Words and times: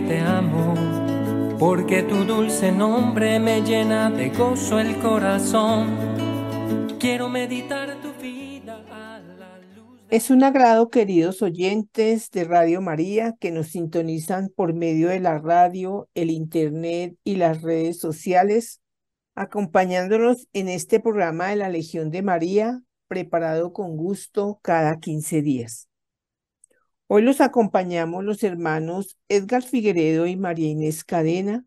te 0.00 0.18
amo, 0.20 0.74
porque 1.58 2.02
tu 2.02 2.24
dulce 2.24 2.72
nombre 2.72 3.38
me 3.38 3.60
llena 3.60 4.10
de 4.10 4.30
gozo 4.30 4.78
el 4.78 4.98
corazón. 4.98 5.96
Quiero 6.98 7.28
meditar 7.28 8.00
tu 8.00 8.12
vida 8.14 8.82
a 8.90 9.20
la 9.20 9.58
luz. 9.76 10.00
Es 10.08 10.30
un 10.30 10.44
agrado, 10.44 10.88
queridos 10.88 11.42
oyentes 11.42 12.30
de 12.30 12.44
Radio 12.44 12.80
María, 12.80 13.34
que 13.38 13.50
nos 13.50 13.68
sintonizan 13.68 14.48
por 14.48 14.72
medio 14.72 15.08
de 15.08 15.20
la 15.20 15.38
radio, 15.38 16.08
el 16.14 16.30
Internet 16.30 17.16
y 17.22 17.36
las 17.36 17.60
redes 17.60 17.98
sociales, 17.98 18.80
acompañándonos 19.34 20.48
en 20.54 20.68
este 20.68 21.00
programa 21.00 21.48
de 21.48 21.56
la 21.56 21.68
Legión 21.68 22.10
de 22.10 22.22
María, 22.22 22.80
preparado 23.08 23.74
con 23.74 23.96
gusto 23.98 24.58
cada 24.62 24.98
15 25.00 25.42
días. 25.42 25.91
Hoy 27.14 27.20
los 27.20 27.42
acompañamos 27.42 28.24
los 28.24 28.42
hermanos 28.42 29.18
Edgar 29.28 29.62
Figueredo 29.62 30.26
y 30.26 30.34
María 30.36 30.70
Inés 30.70 31.04
Cadena, 31.04 31.66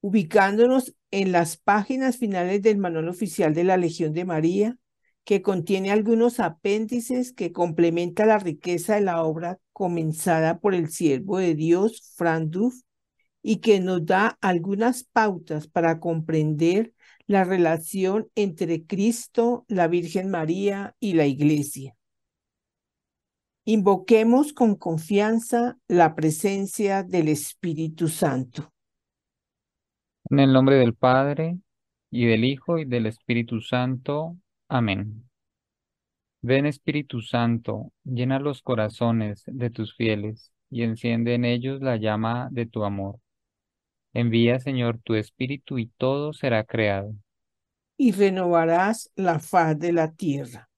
ubicándonos 0.00 0.94
en 1.10 1.32
las 1.32 1.56
páginas 1.56 2.18
finales 2.18 2.62
del 2.62 2.78
Manual 2.78 3.08
Oficial 3.08 3.52
de 3.52 3.64
la 3.64 3.78
Legión 3.78 4.12
de 4.12 4.24
María, 4.24 4.78
que 5.24 5.42
contiene 5.42 5.90
algunos 5.90 6.38
apéndices 6.38 7.32
que 7.32 7.50
complementa 7.50 8.26
la 8.26 8.38
riqueza 8.38 8.94
de 8.94 9.00
la 9.00 9.24
obra 9.24 9.58
comenzada 9.72 10.60
por 10.60 10.72
el 10.72 10.88
siervo 10.88 11.38
de 11.38 11.56
Dios, 11.56 12.12
Fran 12.14 12.52
Duff, 12.52 12.82
y 13.42 13.56
que 13.56 13.80
nos 13.80 14.06
da 14.06 14.38
algunas 14.40 15.02
pautas 15.02 15.66
para 15.66 15.98
comprender 15.98 16.92
la 17.26 17.42
relación 17.42 18.28
entre 18.36 18.84
Cristo, 18.84 19.64
la 19.66 19.88
Virgen 19.88 20.30
María 20.30 20.94
y 21.00 21.14
la 21.14 21.26
Iglesia. 21.26 21.95
Invoquemos 23.68 24.52
con 24.52 24.76
confianza 24.76 25.76
la 25.88 26.14
presencia 26.14 27.02
del 27.02 27.26
Espíritu 27.26 28.06
Santo. 28.06 28.72
En 30.30 30.38
el 30.38 30.52
nombre 30.52 30.76
del 30.76 30.94
Padre, 30.94 31.58
y 32.08 32.26
del 32.26 32.44
Hijo, 32.44 32.78
y 32.78 32.84
del 32.84 33.06
Espíritu 33.06 33.60
Santo. 33.60 34.36
Amén. 34.68 35.28
Ven 36.42 36.66
Espíritu 36.66 37.22
Santo, 37.22 37.90
llena 38.04 38.38
los 38.38 38.62
corazones 38.62 39.42
de 39.46 39.70
tus 39.70 39.96
fieles, 39.96 40.52
y 40.70 40.84
enciende 40.84 41.34
en 41.34 41.44
ellos 41.44 41.80
la 41.82 41.96
llama 41.96 42.48
de 42.52 42.66
tu 42.66 42.84
amor. 42.84 43.18
Envía, 44.12 44.60
Señor, 44.60 45.00
tu 45.02 45.14
Espíritu, 45.14 45.80
y 45.80 45.88
todo 45.88 46.32
será 46.32 46.62
creado. 46.62 47.16
Y 47.96 48.12
renovarás 48.12 49.10
la 49.16 49.40
faz 49.40 49.76
de 49.76 49.92
la 49.92 50.12
tierra. 50.12 50.70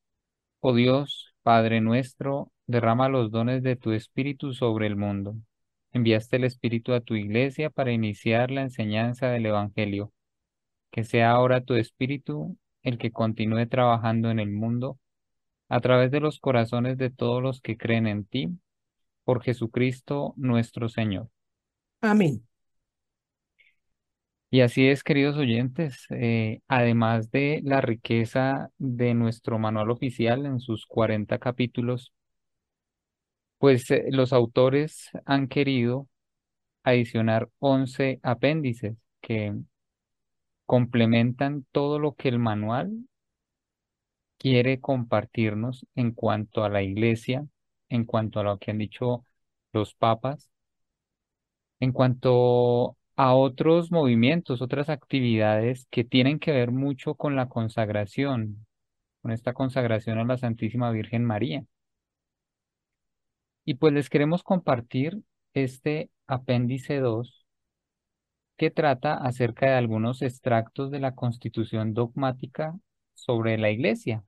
Oh 0.60 0.74
Dios, 0.74 1.34
Padre 1.42 1.82
nuestro, 1.82 2.50
derrama 2.68 3.08
los 3.08 3.32
dones 3.32 3.64
de 3.64 3.74
tu 3.74 3.90
Espíritu 3.90 4.52
sobre 4.52 4.86
el 4.86 4.94
mundo. 4.94 5.34
Enviaste 5.92 6.36
el 6.36 6.44
Espíritu 6.44 6.92
a 6.92 7.00
tu 7.00 7.14
iglesia 7.16 7.70
para 7.70 7.92
iniciar 7.92 8.52
la 8.52 8.62
enseñanza 8.62 9.28
del 9.28 9.46
Evangelio. 9.46 10.12
Que 10.92 11.02
sea 11.02 11.32
ahora 11.32 11.62
tu 11.62 11.74
Espíritu 11.74 12.56
el 12.82 12.98
que 12.98 13.10
continúe 13.10 13.66
trabajando 13.66 14.30
en 14.30 14.38
el 14.38 14.50
mundo 14.50 14.98
a 15.68 15.80
través 15.80 16.10
de 16.10 16.20
los 16.20 16.40
corazones 16.40 16.98
de 16.98 17.10
todos 17.10 17.42
los 17.42 17.60
que 17.60 17.76
creen 17.76 18.06
en 18.06 18.24
ti, 18.24 18.48
por 19.24 19.42
Jesucristo 19.42 20.34
nuestro 20.36 20.88
Señor. 20.88 21.28
Amén. 22.00 22.42
Y 24.50 24.60
así 24.60 24.86
es, 24.88 25.02
queridos 25.02 25.36
oyentes, 25.36 26.06
eh, 26.10 26.60
además 26.68 27.30
de 27.30 27.60
la 27.64 27.82
riqueza 27.82 28.70
de 28.78 29.12
nuestro 29.12 29.58
manual 29.58 29.90
oficial 29.90 30.46
en 30.46 30.60
sus 30.60 30.86
40 30.86 31.38
capítulos, 31.38 32.14
pues 33.58 33.90
eh, 33.90 34.06
los 34.10 34.32
autores 34.32 35.10
han 35.24 35.48
querido 35.48 36.08
adicionar 36.84 37.50
11 37.58 38.20
apéndices 38.22 38.96
que 39.20 39.54
complementan 40.66 41.66
todo 41.72 41.98
lo 41.98 42.14
que 42.14 42.28
el 42.28 42.38
manual 42.38 43.08
quiere 44.38 44.80
compartirnos 44.80 45.86
en 45.94 46.12
cuanto 46.12 46.64
a 46.64 46.68
la 46.68 46.82
iglesia, 46.82 47.46
en 47.88 48.04
cuanto 48.04 48.40
a 48.40 48.44
lo 48.44 48.58
que 48.58 48.70
han 48.70 48.78
dicho 48.78 49.24
los 49.72 49.94
papas, 49.94 50.50
en 51.80 51.92
cuanto 51.92 52.96
a 53.16 53.34
otros 53.34 53.90
movimientos, 53.90 54.62
otras 54.62 54.88
actividades 54.88 55.86
que 55.90 56.04
tienen 56.04 56.38
que 56.38 56.52
ver 56.52 56.70
mucho 56.70 57.14
con 57.14 57.36
la 57.36 57.48
consagración, 57.48 58.66
con 59.22 59.32
esta 59.32 59.52
consagración 59.54 60.18
a 60.18 60.24
la 60.24 60.36
Santísima 60.38 60.90
Virgen 60.90 61.24
María. 61.24 61.64
Y 63.68 63.74
pues 63.74 63.92
les 63.92 64.08
queremos 64.08 64.42
compartir 64.42 65.20
este 65.52 66.10
apéndice 66.26 67.00
2 67.00 67.44
que 68.56 68.70
trata 68.70 69.12
acerca 69.12 69.66
de 69.66 69.74
algunos 69.74 70.22
extractos 70.22 70.90
de 70.90 71.00
la 71.00 71.14
constitución 71.14 71.92
dogmática 71.92 72.74
sobre 73.12 73.58
la 73.58 73.68
Iglesia, 73.68 74.24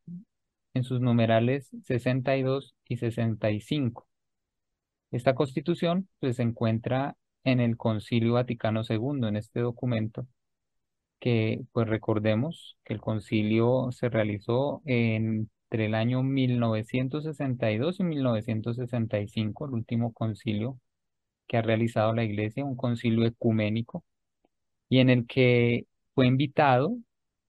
en 0.74 0.84
sus 0.84 1.00
numerales 1.00 1.70
62 1.84 2.74
y 2.86 2.98
65. 2.98 4.06
Esta 5.10 5.34
constitución 5.34 6.06
pues, 6.18 6.36
se 6.36 6.42
encuentra 6.42 7.16
en 7.42 7.60
el 7.60 7.78
Concilio 7.78 8.34
Vaticano 8.34 8.82
II, 8.86 9.26
en 9.26 9.36
este 9.36 9.60
documento, 9.60 10.26
que 11.18 11.62
pues 11.72 11.88
recordemos 11.88 12.76
que 12.84 12.92
el 12.92 13.00
concilio 13.00 13.90
se 13.90 14.10
realizó 14.10 14.82
en 14.84 15.50
entre 15.70 15.86
el 15.86 15.94
año 15.94 16.24
1962 16.24 18.00
y 18.00 18.02
1965, 18.04 19.66
el 19.66 19.72
último 19.74 20.12
concilio 20.12 20.80
que 21.46 21.58
ha 21.58 21.62
realizado 21.62 22.12
la 22.14 22.24
Iglesia, 22.24 22.64
un 22.64 22.76
concilio 22.76 23.24
ecuménico, 23.26 24.04
y 24.88 24.98
en 24.98 25.10
el 25.10 25.26
que 25.28 25.86
fue 26.14 26.26
invitado 26.26 26.96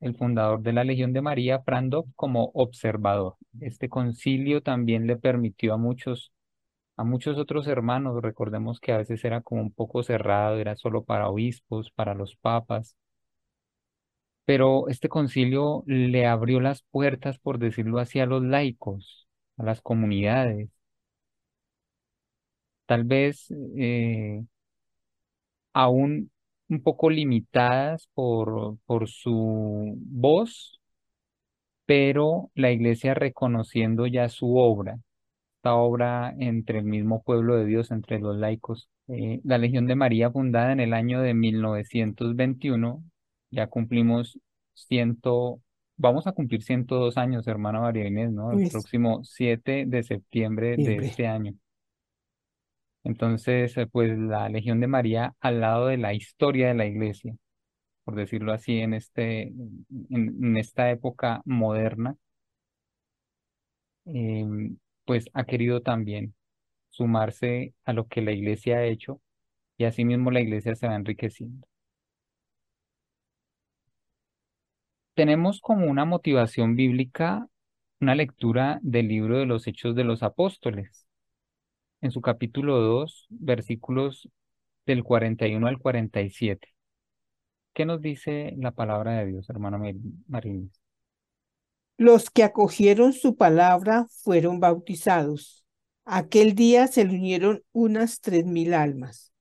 el 0.02 0.16
fundador 0.16 0.62
de 0.62 0.74
la 0.74 0.84
Legión 0.84 1.14
de 1.14 1.22
María, 1.22 1.64
Prandov, 1.64 2.06
como 2.16 2.52
observador. 2.54 3.38
Este 3.60 3.90
concilio 3.90 4.62
también 4.62 5.08
le 5.08 5.18
permitió 5.18 5.74
a 5.74 5.78
muchos, 5.78 6.32
a 6.98 7.04
muchos 7.04 7.38
otros 7.40 7.68
hermanos, 7.68 8.22
recordemos 8.22 8.80
que 8.80 8.92
a 8.94 8.98
veces 8.98 9.26
era 9.26 9.42
como 9.42 9.62
un 9.62 9.74
poco 9.74 10.04
cerrado, 10.04 10.58
era 10.60 10.76
solo 10.76 11.04
para 11.06 11.30
obispos, 11.30 11.92
para 11.92 12.14
los 12.16 12.36
papas, 12.36 12.96
pero 14.46 14.88
este 14.90 15.10
concilio 15.10 15.84
le 15.88 16.26
abrió 16.28 16.60
las 16.60 16.84
puertas, 16.84 17.40
por 17.40 17.60
decirlo 17.60 18.00
así, 18.00 18.20
a 18.20 18.26
los 18.26 18.44
laicos, 18.44 19.28
a 19.58 19.64
las 19.64 19.82
comunidades. 19.82 20.70
Tal 22.86 23.04
vez 23.06 23.48
eh, 23.78 24.44
aún 25.74 26.32
un 26.70 26.82
poco 26.84 27.10
limitadas 27.10 28.08
por, 28.14 28.78
por 28.86 29.08
su 29.10 29.96
voz, 29.98 30.80
pero 31.86 32.52
la 32.56 32.72
iglesia 32.72 33.14
reconociendo 33.14 34.08
ya 34.08 34.30
su 34.30 34.56
obra, 34.58 35.00
esta 35.58 35.76
obra 35.76 36.36
entre 36.40 36.80
el 36.80 36.86
mismo 36.86 37.24
pueblo 37.24 37.58
de 37.58 37.66
Dios, 37.66 37.92
entre 37.92 38.20
los 38.20 38.38
laicos. 38.38 38.90
Eh, 39.10 39.42
la 39.44 39.58
Legión 39.60 39.88
de 39.88 39.96
María, 39.96 40.32
fundada 40.32 40.72
en 40.74 40.80
el 40.82 40.94
año 40.94 41.22
de 41.22 41.34
1921, 41.36 43.04
ya 43.52 43.68
cumplimos 43.68 44.40
ciento, 44.74 45.62
vamos 45.98 46.28
a 46.28 46.32
cumplir 46.32 46.64
102 46.64 47.18
años, 47.18 47.48
hermana 47.48 47.80
María 47.82 48.08
Inés, 48.08 48.32
¿no? 48.32 48.52
El 48.52 48.70
próximo 48.70 49.24
7 49.24 49.86
de 49.88 50.04
septiembre 50.04 50.78
de 50.78 50.96
este 50.98 51.28
año. 51.28 51.54
Entonces, 53.04 53.76
eh, 53.78 53.88
pues 53.88 54.18
la 54.18 54.50
Legión 54.50 54.80
de 54.80 54.88
María 54.88 55.36
al 55.40 55.62
lado 55.62 55.88
de 55.88 55.98
la 55.98 56.14
historia 56.14 56.68
de 56.70 56.76
la 56.76 56.86
iglesia, 56.86 57.36
por 58.04 58.16
decirlo 58.16 58.54
así, 58.54 58.80
en, 58.80 58.94
este, 58.94 59.54
en, 60.10 60.58
esta 60.58 60.92
época 60.92 61.42
moderna, 61.46 62.16
em, 64.06 64.78
pues 65.06 65.26
ha 65.34 65.46
querido 65.46 65.82
también 65.82 66.34
sumarse 66.90 67.74
a 67.86 67.94
lo 67.94 68.08
que 68.08 68.22
la 68.22 68.32
iglesia 68.32 68.78
ha 68.78 68.86
hecho 68.86 69.22
y 69.78 69.86
asimismo 69.86 70.32
la 70.32 70.42
iglesia 70.42 70.76
se 70.76 70.88
va 70.88 70.96
enriqueciendo. 70.96 71.68
Tenemos 75.14 75.60
como 75.62 75.88
una 75.88 76.06
motivación 76.06 76.76
bíblica 76.76 77.48
una 78.02 78.16
lectura 78.16 78.80
del 78.82 79.08
libro 79.08 79.38
de 79.38 79.46
los 79.46 79.68
Hechos 79.68 79.96
de 79.96 80.04
los 80.04 80.24
Apóstoles, 80.24 81.06
en 82.02 82.10
su 82.10 82.20
capítulo 82.20 82.80
2, 82.80 83.28
versículos 83.30 84.28
del 84.88 85.04
41 85.04 85.68
al 85.68 85.78
47. 85.78 86.68
¿Qué 87.74 87.86
nos 87.86 88.02
dice 88.02 88.56
la 88.58 88.72
palabra 88.72 89.20
de 89.20 89.28
Dios, 89.28 89.50
hermano 89.50 89.80
Marines? 90.28 90.72
Los 91.98 92.32
que 92.32 92.44
acogieron 92.44 93.14
su 93.14 93.36
palabra 93.36 94.08
fueron 94.24 94.60
bautizados. 94.60 95.64
Aquel 96.04 96.56
día 96.56 96.88
se 96.88 97.06
le 97.06 97.14
unieron 97.14 97.64
unas 97.72 98.20
tres 98.20 98.46
mil 98.46 98.74
almas. 98.74 99.32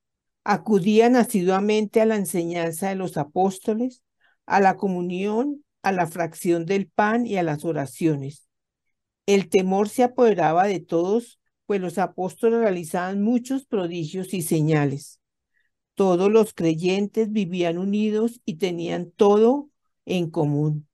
Acudían 0.45 1.17
asiduamente 1.17 2.03
a 2.03 2.07
la 2.07 2.17
enseñanza 2.17 2.91
de 2.91 2.97
los 2.97 3.17
apóstoles 3.17 4.03
a 4.47 4.61
la 4.61 4.77
comunión, 4.77 5.65
a 5.83 5.93
la 5.93 6.07
fracción 6.07 6.67
del 6.67 6.89
pan 6.89 7.27
y 7.27 7.37
a 7.37 7.43
las 7.43 7.65
oraciones. 7.65 8.47
El 9.27 9.49
temor 9.49 9.89
se 9.89 10.03
apoderaba 10.03 10.67
de 10.67 10.81
todos 10.81 11.41
pues 11.71 11.81
los 11.81 11.99
apóstoles 11.99 12.59
realizaban 12.59 13.23
muchos 13.23 13.65
prodigios 13.65 14.35
y 14.35 14.43
señales. 14.43 15.21
Todos 15.95 16.29
los 16.29 16.53
creyentes 16.53 17.31
vivían 17.31 17.79
unidos 17.79 18.41
y 18.45 18.57
tenían 18.57 19.13
todo 19.13 19.71
en 20.05 20.31
común. 20.31 20.89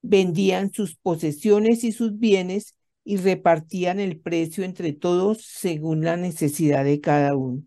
Vendían 0.00 0.72
sus 0.72 0.96
posesiones 0.96 1.84
y 1.84 1.92
sus 1.92 2.18
bienes 2.18 2.76
y 3.04 3.18
repartían 3.18 4.00
el 4.00 4.20
precio 4.20 4.64
entre 4.64 4.94
todos 4.94 5.44
según 5.44 6.02
la 6.02 6.16
necesidad 6.16 6.82
de 6.82 6.98
cada 7.02 7.36
uno. 7.36 7.64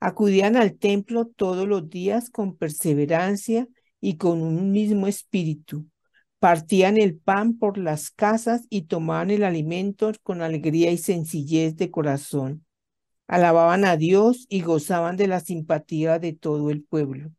Acudían 0.00 0.56
al 0.56 0.76
templo 0.76 1.26
todos 1.26 1.68
los 1.68 1.88
días 1.88 2.28
con 2.28 2.56
perseverancia 2.56 3.68
y 4.02 4.16
con 4.18 4.42
un 4.42 4.72
mismo 4.72 5.06
espíritu. 5.06 5.86
Partían 6.40 6.98
el 6.98 7.16
pan 7.16 7.56
por 7.56 7.78
las 7.78 8.10
casas 8.10 8.66
y 8.68 8.82
tomaban 8.82 9.30
el 9.30 9.44
alimento 9.44 10.10
con 10.24 10.42
alegría 10.42 10.90
y 10.90 10.98
sencillez 10.98 11.76
de 11.76 11.90
corazón. 11.90 12.66
Alababan 13.28 13.84
a 13.84 13.96
Dios 13.96 14.46
y 14.50 14.60
gozaban 14.62 15.16
de 15.16 15.28
la 15.28 15.38
simpatía 15.38 16.18
de 16.18 16.32
todo 16.32 16.70
el 16.70 16.82
pueblo. 16.82 17.30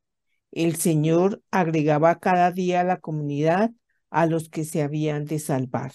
El 0.52 0.78
Señor 0.78 1.44
agregaba 1.52 2.20
cada 2.20 2.50
día 2.52 2.80
a 2.80 2.86
la 2.86 2.98
comunidad 2.98 3.72
a 4.10 4.26
los 4.26 4.48
que 4.48 4.64
se 4.64 4.82
habían 4.82 5.26
de 5.26 5.40
salvar. 5.40 5.92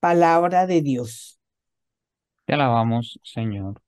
Palabra 0.00 0.66
de 0.66 0.82
Dios. 0.82 1.40
Te 2.44 2.52
alabamos, 2.52 3.18
Señor. 3.22 3.80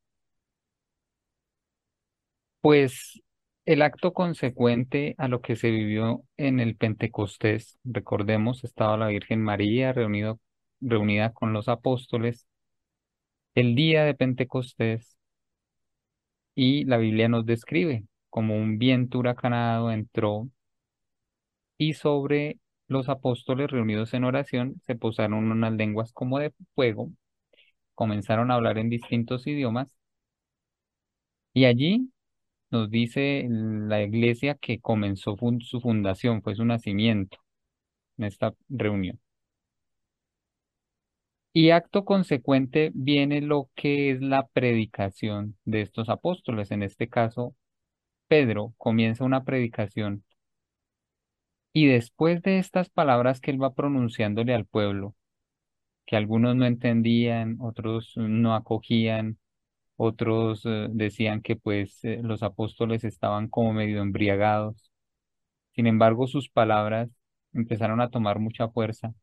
Pues 2.63 3.21
el 3.69 3.83
acto 3.83 4.15
consecuente 4.15 5.15
a 5.19 5.29
lo 5.29 5.43
que 5.43 5.55
se 5.55 5.71
vivió 5.71 6.25
en 6.39 6.59
el 6.59 6.75
Pentecostés, 6.75 7.79
recordemos, 7.85 8.65
estaba 8.65 8.97
la 8.97 9.09
Virgen 9.09 9.43
María 9.43 9.93
reunida 9.93 11.33
con 11.35 11.53
los 11.53 11.69
apóstoles 11.69 12.47
el 13.55 13.75
día 13.75 14.05
de 14.05 14.15
Pentecostés 14.15 15.19
y 16.55 16.85
la 16.87 16.97
Biblia 16.97 17.29
nos 17.29 17.45
describe 17.45 18.05
como 18.31 18.57
un 18.57 18.79
viento 18.79 19.19
huracanado 19.19 19.91
entró 19.93 20.49
y 21.77 21.93
sobre 21.95 22.59
los 22.87 23.11
apóstoles 23.11 23.71
reunidos 23.71 24.15
en 24.15 24.25
oración 24.25 24.81
se 24.87 24.95
posaron 24.97 25.53
unas 25.53 25.75
lenguas 25.75 26.13
como 26.15 26.39
de 26.39 26.55
fuego, 26.75 27.11
comenzaron 27.95 28.51
a 28.51 28.55
hablar 28.55 28.79
en 28.79 28.89
distintos 28.89 29.47
idiomas 29.47 29.99
y 31.53 31.65
allí 31.67 32.11
nos 32.71 32.91
dice 32.91 33.47
la 33.49 34.03
iglesia 34.03 34.55
que 34.57 34.81
comenzó 34.81 35.37
su 35.61 35.81
fundación, 35.81 36.43
fue 36.43 36.55
su 36.55 36.65
nacimiento 36.65 37.39
en 38.19 38.25
esta 38.25 38.55
reunión. 38.69 39.21
Y 41.53 41.71
acto 41.71 42.05
consecuente 42.05 42.91
viene 42.95 43.41
lo 43.43 43.69
que 43.75 44.11
es 44.11 44.21
la 44.23 44.47
predicación 44.47 45.59
de 45.65 45.83
estos 45.83 46.09
apóstoles. 46.09 46.71
En 46.71 46.83
este 46.83 47.09
caso, 47.09 47.55
Pedro 48.29 48.75
comienza 48.79 49.25
una 49.25 49.45
predicación 49.45 50.25
y 51.73 51.87
después 51.87 52.43
de 52.43 52.59
estas 52.59 52.91
palabras 52.91 53.41
que 53.41 53.51
él 53.51 53.63
va 53.63 53.75
pronunciándole 53.75 54.55
al 54.55 54.67
pueblo, 54.67 55.15
que 56.07 56.17
algunos 56.17 56.57
no 56.57 56.67
entendían, 56.67 57.59
otros 57.61 58.15
no 58.17 58.55
acogían, 58.55 59.39
otros 59.99 60.63
eh, 60.67 60.89
decían 60.93 61.43
que 61.43 61.57
pues 61.57 62.05
eh, 62.05 62.21
los 62.23 62.43
apóstoles 62.43 63.05
estaban 63.05 63.49
como 63.49 63.73
medio 63.75 64.03
embriagados. 64.03 64.93
Sin 65.75 65.87
embargo, 65.89 66.27
sus 66.29 66.51
palabras 66.51 67.11
empezaron 67.55 68.01
a 68.01 68.11
tomar 68.11 68.39
mucha 68.41 68.69
fuerza. 68.69 69.15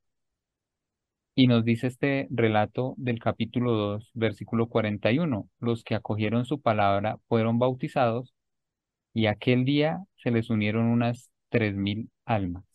Y 1.33 1.47
nos 1.47 1.65
dice 1.65 1.87
este 1.87 2.27
relato 2.31 2.93
del 2.97 3.19
capítulo 3.19 3.73
2, 3.73 4.11
versículo 4.13 4.67
41, 4.69 5.49
los 5.59 5.83
que 5.83 5.95
acogieron 5.95 6.45
su 6.45 6.61
palabra 6.61 7.19
fueron 7.27 7.59
bautizados 7.59 8.33
y 9.13 9.27
aquel 9.27 9.65
día 9.65 10.03
se 10.17 10.31
les 10.31 10.49
unieron 10.49 10.85
unas 10.85 11.31
tres 11.49 11.75
mil 11.75 12.11
almas. 12.25 12.65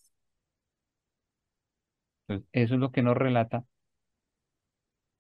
eso 2.29 2.75
es 2.75 2.81
lo 2.81 2.91
que 2.93 3.03
nos 3.03 3.17
relata 3.17 3.65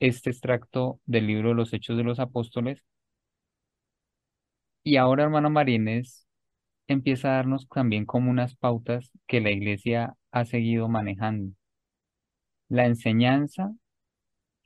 este 0.00 0.30
extracto 0.30 1.00
del 1.06 1.26
libro 1.28 1.50
de 1.50 1.54
los 1.56 1.72
Hechos 1.72 1.96
de 1.96 2.04
los 2.04 2.18
Apóstoles. 2.20 2.82
Y 4.84 4.96
ahora, 4.96 5.24
hermano 5.24 5.48
Marines, 5.50 6.26
empieza 6.88 7.30
a 7.30 7.36
darnos 7.36 7.68
también 7.68 8.06
como 8.06 8.30
unas 8.30 8.56
pautas 8.56 9.10
que 9.28 9.40
la 9.40 9.50
iglesia 9.52 10.16
ha 10.32 10.44
seguido 10.46 10.88
manejando. 10.88 11.54
La 12.70 12.86
enseñanza, 12.86 13.70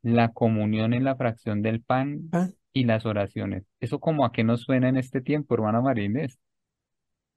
la 0.03 0.33
comunión 0.33 0.95
en 0.95 1.05
la 1.05 1.17
fracción 1.17 1.63
del 1.63 1.83
pan 1.83 2.33
Ah, 2.33 2.49
y 2.73 2.85
las 2.85 3.07
oraciones. 3.07 3.65
¿Eso 3.81 4.01
como 4.01 4.25
a 4.27 4.33
qué 4.33 4.45
nos 4.45 4.63
suena 4.63 4.89
en 4.91 4.97
este 4.99 5.21
tiempo, 5.23 5.55
hermano 5.55 5.83
Marines? 5.83 6.39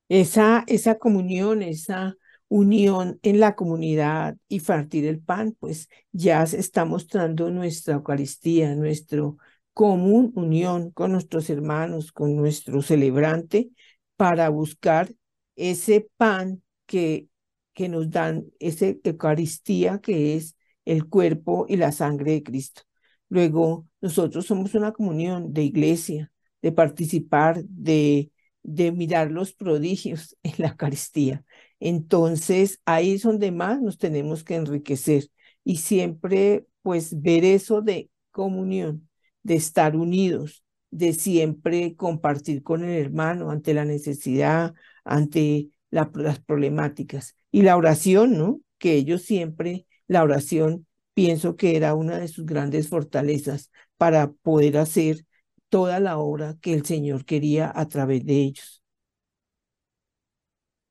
Esa, 0.10 0.64
esa 0.68 0.98
comunión, 1.00 1.62
esa 1.64 2.16
unión 2.50 3.20
en 3.24 3.40
la 3.40 3.56
comunidad 3.56 4.38
y 4.48 4.60
partir 4.62 5.06
el 5.06 5.20
pan, 5.20 5.56
pues 5.60 5.90
ya 6.12 6.46
se 6.46 6.60
está 6.60 6.86
mostrando 6.86 7.50
nuestra 7.50 7.96
Eucaristía, 7.96 8.76
nuestro 8.76 9.38
común 9.74 10.32
unión 10.36 10.92
con 10.92 11.12
nuestros 11.12 11.50
hermanos, 11.50 12.12
con 12.12 12.36
nuestro 12.36 12.82
celebrante, 12.82 13.70
para 14.16 14.50
buscar 14.50 15.14
ese 15.56 16.10
pan 16.18 16.64
que, 16.86 17.28
que 17.74 17.90
nos 17.90 18.10
dan, 18.10 18.46
esa 18.60 18.88
Eucaristía 19.04 20.00
que 20.00 20.36
es 20.36 20.56
el 20.86 21.08
cuerpo 21.08 21.66
y 21.70 21.78
la 21.78 21.92
sangre 21.92 22.32
de 22.34 22.44
Cristo. 22.44 22.84
Luego, 23.30 23.88
nosotros 24.02 24.46
somos 24.46 24.74
una 24.74 24.94
comunión 24.94 25.54
de 25.54 25.64
iglesia, 25.64 26.32
de 26.62 26.72
participar, 26.72 27.64
de, 27.66 28.32
de 28.64 28.92
mirar 28.92 29.32
los 29.32 29.54
prodigios 29.54 30.38
en 30.44 30.54
la 30.58 30.70
Eucaristía. 30.70 31.44
Entonces, 31.80 32.82
ahí 32.86 33.14
es 33.14 33.24
donde 33.24 33.52
más 33.52 33.82
nos 33.82 33.98
tenemos 33.98 34.44
que 34.44 34.56
enriquecer 34.56 35.26
y 35.64 35.78
siempre, 35.78 36.68
pues, 36.82 37.22
ver 37.22 37.46
eso 37.46 37.82
de 37.82 38.10
comunión, 38.32 39.08
de 39.44 39.56
estar 39.56 39.96
unidos, 39.96 40.64
de 40.92 41.14
siempre 41.14 41.96
compartir 41.96 42.64
con 42.64 42.84
el 42.84 42.92
hermano 42.92 43.52
ante 43.52 43.74
la 43.74 43.86
necesidad, 43.86 44.74
ante 45.04 45.70
la- 45.90 46.10
las 46.16 46.40
problemáticas. 46.40 47.36
Y 47.52 47.62
la 47.64 47.78
oración, 47.78 48.38
¿no? 48.38 48.62
Que 48.78 48.94
ellos 48.96 49.22
siempre, 49.24 49.86
la 50.08 50.24
oración, 50.24 50.88
pienso 51.14 51.56
que 51.56 51.76
era 51.76 51.94
una 51.96 52.18
de 52.20 52.28
sus 52.28 52.46
grandes 52.46 52.90
fortalezas 52.90 53.72
para 53.98 54.32
poder 54.32 54.78
hacer 54.78 55.26
toda 55.70 56.00
la 56.00 56.18
obra 56.18 56.58
que 56.62 56.74
el 56.74 56.86
Señor 56.86 57.26
quería 57.26 57.72
a 57.76 57.88
través 57.88 58.26
de 58.26 58.36
ellos. 58.36 58.84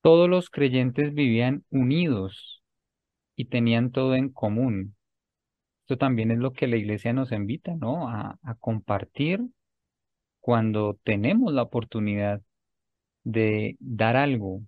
Todos 0.06 0.28
los 0.28 0.50
creyentes 0.50 1.14
vivían 1.14 1.64
unidos 1.68 2.62
y 3.34 3.46
tenían 3.46 3.90
todo 3.90 4.14
en 4.14 4.28
común. 4.28 4.94
Esto 5.80 5.98
también 5.98 6.30
es 6.30 6.38
lo 6.38 6.52
que 6.52 6.68
la 6.68 6.76
iglesia 6.76 7.12
nos 7.12 7.32
invita, 7.32 7.75
¿no? 7.75 8.08
A, 8.08 8.38
compartir 8.60 9.40
cuando 10.38 10.96
tenemos 11.02 11.52
la 11.52 11.62
oportunidad 11.62 12.40
de 13.25 13.76
dar 13.80 14.14
algo, 14.16 14.62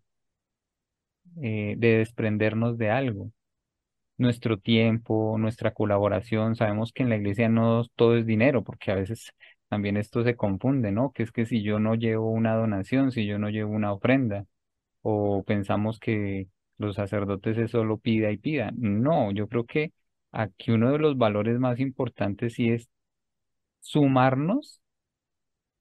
eh, 1.40 1.76
de 1.78 1.98
desprendernos 1.98 2.76
de 2.76 2.90
algo. 2.90 3.30
Nuestro 4.16 4.58
tiempo, 4.58 5.36
nuestra 5.38 5.72
colaboración. 5.72 6.56
Sabemos 6.56 6.92
que 6.92 7.04
en 7.04 7.10
la 7.10 7.16
iglesia 7.16 7.48
no 7.48 7.84
todo 7.94 8.16
es 8.16 8.26
dinero, 8.26 8.64
porque 8.64 8.90
a 8.90 8.96
veces 8.96 9.30
también 9.68 9.96
esto 9.98 10.24
se 10.24 10.34
confunde, 10.34 10.90
¿no? 10.90 11.12
Que 11.12 11.22
es 11.22 11.30
que 11.30 11.46
si 11.46 11.62
yo 11.62 11.78
no 11.78 11.94
llevo 11.94 12.28
una 12.32 12.56
donación, 12.56 13.12
si 13.12 13.24
yo 13.24 13.38
no 13.38 13.50
llevo 13.50 13.70
una 13.72 13.92
ofrenda, 13.92 14.44
o 15.02 15.42
pensamos 15.44 15.98
que 16.00 16.48
los 16.78 16.96
sacerdotes 16.96 17.58
es 17.58 17.70
solo 17.72 17.98
pida 17.98 18.30
y 18.30 18.38
pida. 18.38 18.70
No, 18.76 19.32
yo 19.32 19.48
creo 19.48 19.66
que 19.66 19.92
aquí 20.32 20.70
uno 20.72 20.92
de 20.92 20.98
los 20.98 21.16
valores 21.18 21.58
más 21.58 21.80
importantes 21.80 22.54
sí 22.54 22.70
es 22.70 22.88
sumarnos 23.80 24.82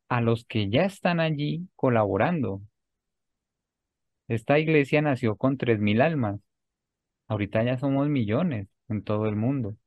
a 0.09 0.19
los 0.19 0.43
que 0.43 0.69
ya 0.69 0.83
están 0.83 1.21
allí 1.21 1.69
colaborando. 1.77 2.61
Esta 4.29 4.57
iglesia 4.57 5.01
nació 5.01 5.35
con 5.35 5.57
tres 5.57 5.81
mil 5.81 5.99
almas. 6.01 6.39
Ahorita 7.27 7.63
ya 7.63 7.77
somos 7.77 8.09
millones 8.09 8.67
en 8.89 9.03
todo 9.03 9.27
el 9.27 9.35
mundo. 9.37 9.77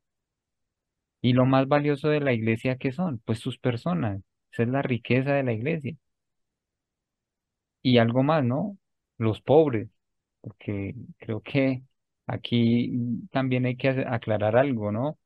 Y 1.23 1.33
lo 1.33 1.47
más 1.47 1.67
valioso 1.67 2.09
de 2.11 2.21
la 2.21 2.33
iglesia, 2.35 2.77
¿qué 2.77 2.93
son? 2.93 3.21
Pues 3.25 3.39
sus 3.41 3.59
personas. 3.59 4.21
Esa 4.53 4.65
es 4.65 4.69
la 4.69 4.83
riqueza 4.83 5.33
de 5.33 5.43
la 5.45 5.53
iglesia. 5.55 5.97
Y 7.83 7.99
algo 7.99 8.23
más, 8.23 8.43
¿no? 8.45 8.79
Los 9.21 9.41
pobres, 9.43 9.89
porque 10.41 10.95
creo 11.19 11.43
que 11.43 11.83
aquí 12.27 12.93
también 13.31 13.67
hay 13.67 13.77
que 13.77 13.91
aclarar 13.91 14.57
algo, 14.57 14.93
¿no? 14.93 15.19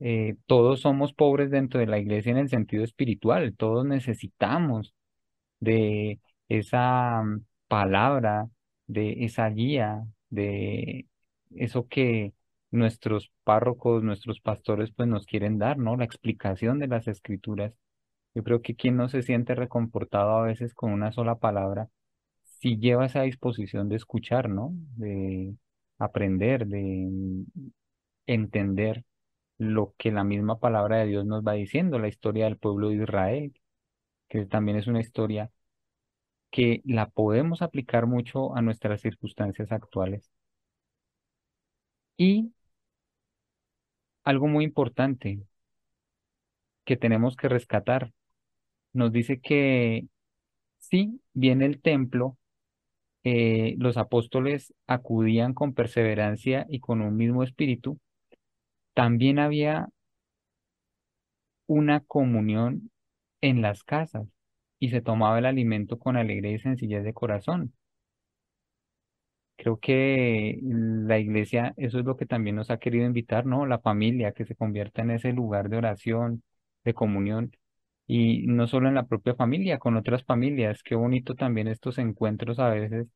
Eh, 0.00 0.36
todos 0.46 0.80
somos 0.82 1.14
pobres 1.14 1.50
dentro 1.50 1.80
de 1.80 1.86
la 1.86 1.98
iglesia 1.98 2.32
en 2.32 2.38
el 2.38 2.50
sentido 2.50 2.84
espiritual, 2.84 3.54
todos 3.56 3.86
necesitamos 3.86 4.94
de 5.60 6.20
esa 6.48 7.22
mm, 7.22 7.44
palabra, 7.68 8.48
de 8.86 9.24
esa 9.24 9.48
guía, 9.50 10.04
de 10.30 11.06
eso 11.56 11.88
que 11.88 12.34
nuestros 12.70 13.30
párrocos, 13.44 14.02
nuestros 14.02 14.40
pastores, 14.40 14.92
pues 14.92 15.08
nos 15.08 15.26
quieren 15.26 15.58
dar, 15.58 15.78
¿no? 15.78 15.96
La 15.96 16.04
explicación 16.04 16.78
de 16.78 16.88
las 16.88 17.08
escrituras. 17.08 17.74
Yo 18.34 18.44
creo 18.44 18.62
que 18.62 18.76
quien 18.76 18.96
no 18.96 19.08
se 19.08 19.22
siente 19.22 19.54
reconfortado 19.54 20.38
a 20.38 20.42
veces 20.42 20.74
con 20.74 20.92
una 20.92 21.12
sola 21.12 21.36
palabra, 21.36 21.88
si 22.60 22.78
lleva 22.78 23.06
esa 23.06 23.22
disposición 23.22 23.88
de 23.88 23.96
escuchar, 23.96 24.48
¿no? 24.48 24.72
De 24.96 25.54
aprender, 25.98 26.66
de 26.66 27.08
entender 28.26 29.04
lo 29.58 29.94
que 29.98 30.12
la 30.12 30.24
misma 30.24 30.58
palabra 30.58 30.98
de 30.98 31.06
Dios 31.06 31.26
nos 31.26 31.42
va 31.44 31.52
diciendo, 31.54 31.98
la 31.98 32.08
historia 32.08 32.44
del 32.46 32.58
pueblo 32.58 32.88
de 32.90 32.96
Israel, 32.96 33.54
que 34.28 34.46
también 34.46 34.78
es 34.78 34.86
una 34.88 35.00
historia 35.00 35.50
que 36.50 36.82
la 36.84 37.08
podemos 37.08 37.62
aplicar 37.62 38.06
mucho 38.06 38.56
a 38.56 38.62
nuestras 38.62 39.00
circunstancias 39.00 39.72
actuales. 39.72 40.30
Y 42.18 42.52
algo 44.24 44.46
muy 44.48 44.64
importante 44.64 45.40
que 46.84 46.96
tenemos 46.96 47.36
que 47.36 47.48
rescatar, 47.48 48.12
nos 48.92 49.12
dice 49.12 49.40
que 49.40 50.06
sí, 50.78 51.20
viene 51.34 51.66
el 51.66 51.80
templo, 51.82 52.38
eh, 53.28 53.74
los 53.78 53.96
apóstoles 53.96 54.72
acudían 54.86 55.52
con 55.52 55.74
perseverancia 55.74 56.64
y 56.68 56.78
con 56.78 57.00
un 57.00 57.16
mismo 57.16 57.42
espíritu, 57.42 57.98
también 58.94 59.38
había 59.38 59.88
una 61.68 62.00
comunión 62.00 62.90
en 63.40 63.62
las 63.62 63.84
casas 63.84 64.26
y 64.80 64.90
se 64.90 65.00
tomaba 65.02 65.38
el 65.38 65.46
alimento 65.46 65.98
con 65.98 66.16
alegría 66.16 66.52
y 66.52 66.58
sencillez 66.58 67.04
de 67.04 67.14
corazón. 67.14 67.72
Creo 69.56 69.78
que 69.78 70.58
la 70.62 71.18
iglesia, 71.18 71.72
eso 71.76 71.98
es 71.98 72.04
lo 72.04 72.16
que 72.16 72.26
también 72.26 72.56
nos 72.56 72.70
ha 72.70 72.78
querido 72.78 73.06
invitar, 73.06 73.46
¿no? 73.46 73.64
La 73.66 73.78
familia, 73.78 74.32
que 74.32 74.44
se 74.44 74.54
convierta 74.54 75.02
en 75.02 75.10
ese 75.12 75.32
lugar 75.32 75.68
de 75.70 75.78
oración, 75.78 76.42
de 76.84 76.94
comunión, 76.94 77.52
y 78.06 78.46
no 78.46 78.66
solo 78.68 78.88
en 78.88 78.94
la 78.94 79.06
propia 79.06 79.34
familia, 79.34 79.78
con 79.78 79.96
otras 79.96 80.24
familias. 80.24 80.82
Qué 80.82 80.94
bonito 80.94 81.34
también 81.34 81.68
estos 81.68 81.98
encuentros 81.98 82.58
a 82.58 82.70
veces 82.70 83.08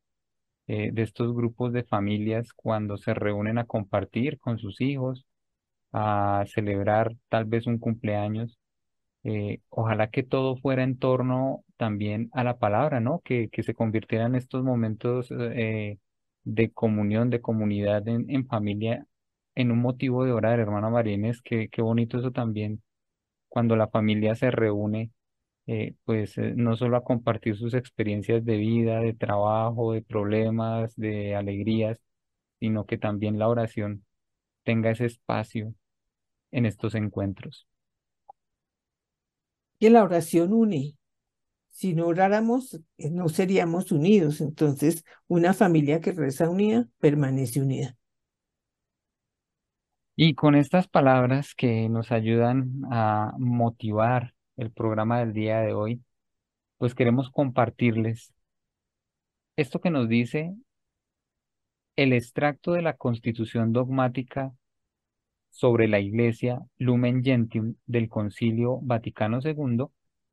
eh, 0.66 0.90
de 0.92 1.02
estos 1.02 1.35
grupos 1.35 1.73
de 1.73 1.85
familias 1.85 2.52
cuando 2.54 2.97
se 2.99 3.14
reúnen 3.14 3.59
a 3.59 3.66
compartir 3.66 4.38
con 4.38 4.59
sus 4.59 4.80
hijos, 4.80 5.26
a 5.92 6.44
celebrar 6.49 7.16
tal 7.28 7.47
vez 7.47 7.66
un 7.66 7.78
cumpleaños 7.78 8.61
eh, 9.25 9.61
ojalá 9.68 10.09
que 10.11 10.23
todo 10.23 10.56
fuera 10.56 10.82
en 10.82 10.99
torno 10.99 11.64
también 11.76 12.30
a 12.32 12.44
la 12.44 12.59
palabra, 12.59 13.00
¿no? 13.00 13.20
Que, 13.25 13.49
que 13.50 13.62
se 13.62 13.75
convirtieran 13.75 14.35
estos 14.35 14.64
momentos 14.64 15.28
eh, 15.30 15.99
de 16.44 16.73
comunión, 16.73 17.30
de 17.30 17.40
comunidad 17.40 18.06
en, 18.09 18.47
familia, 18.47 19.06
en 19.54 19.70
un 19.73 19.78
motivo 19.80 20.25
de 20.25 20.32
orar, 20.32 20.59
hermana 20.61 20.88
Marínez, 20.90 21.40
que 21.42 21.68
qué 21.68 21.82
bonito 21.82 22.18
eso 22.18 22.30
también, 22.32 22.82
cuando 23.50 23.76
la 23.76 23.88
familia 23.88 24.35
se 24.37 24.50
reúne, 24.50 25.12
eh, 25.66 25.95
pues 26.04 26.38
no 26.38 26.76
solo 26.76 26.97
a 26.99 27.04
compartir 27.04 27.57
sus 27.57 27.75
experiencias 27.75 28.45
de 28.45 28.57
vida, 28.59 29.00
de 29.00 29.14
trabajo, 29.14 29.92
de 29.92 30.02
problemas, 30.02 30.97
de 30.97 31.37
alegrías, 31.37 32.00
sino 32.61 32.87
que 32.87 32.99
también 32.99 33.38
la 33.38 33.49
oración 33.49 34.07
tenga 34.64 34.90
ese 34.92 35.07
espacio 35.07 35.75
en 36.52 36.66
estos 36.66 36.95
encuentros 36.97 37.69
que 39.80 39.90
la 39.90 40.04
oración 40.04 40.52
une. 40.52 40.97
Si 41.71 41.95
no 41.95 42.07
oráramos, 42.09 42.75
eh, 42.99 43.11
no 43.11 43.28
seríamos 43.28 43.92
unidos. 43.92 44.40
Entonces, 44.40 45.04
una 45.28 45.54
familia 45.54 46.00
que 46.00 46.12
reza 46.12 46.50
unida 46.50 46.88
permanece 47.00 47.61
unida. 47.62 47.97
Y 50.22 50.34
con 50.34 50.54
estas 50.54 50.86
palabras 50.86 51.54
que 51.54 51.88
nos 51.88 52.12
ayudan 52.12 52.82
a 52.90 53.32
motivar 53.38 54.34
el 54.58 54.70
programa 54.70 55.18
del 55.20 55.32
día 55.32 55.60
de 55.60 55.72
hoy, 55.72 56.02
pues 56.76 56.94
queremos 56.94 57.30
compartirles 57.30 58.30
esto 59.56 59.80
que 59.80 59.88
nos 59.88 60.10
dice 60.10 60.54
el 61.96 62.12
extracto 62.12 62.72
de 62.72 62.82
la 62.82 62.98
constitución 62.98 63.72
dogmática 63.72 64.52
sobre 65.48 65.88
la 65.88 66.00
Iglesia 66.00 66.60
Lumen 66.76 67.24
Gentium 67.24 67.76
del 67.86 68.10
Concilio 68.10 68.78
Vaticano 68.82 69.38
II 69.42 69.86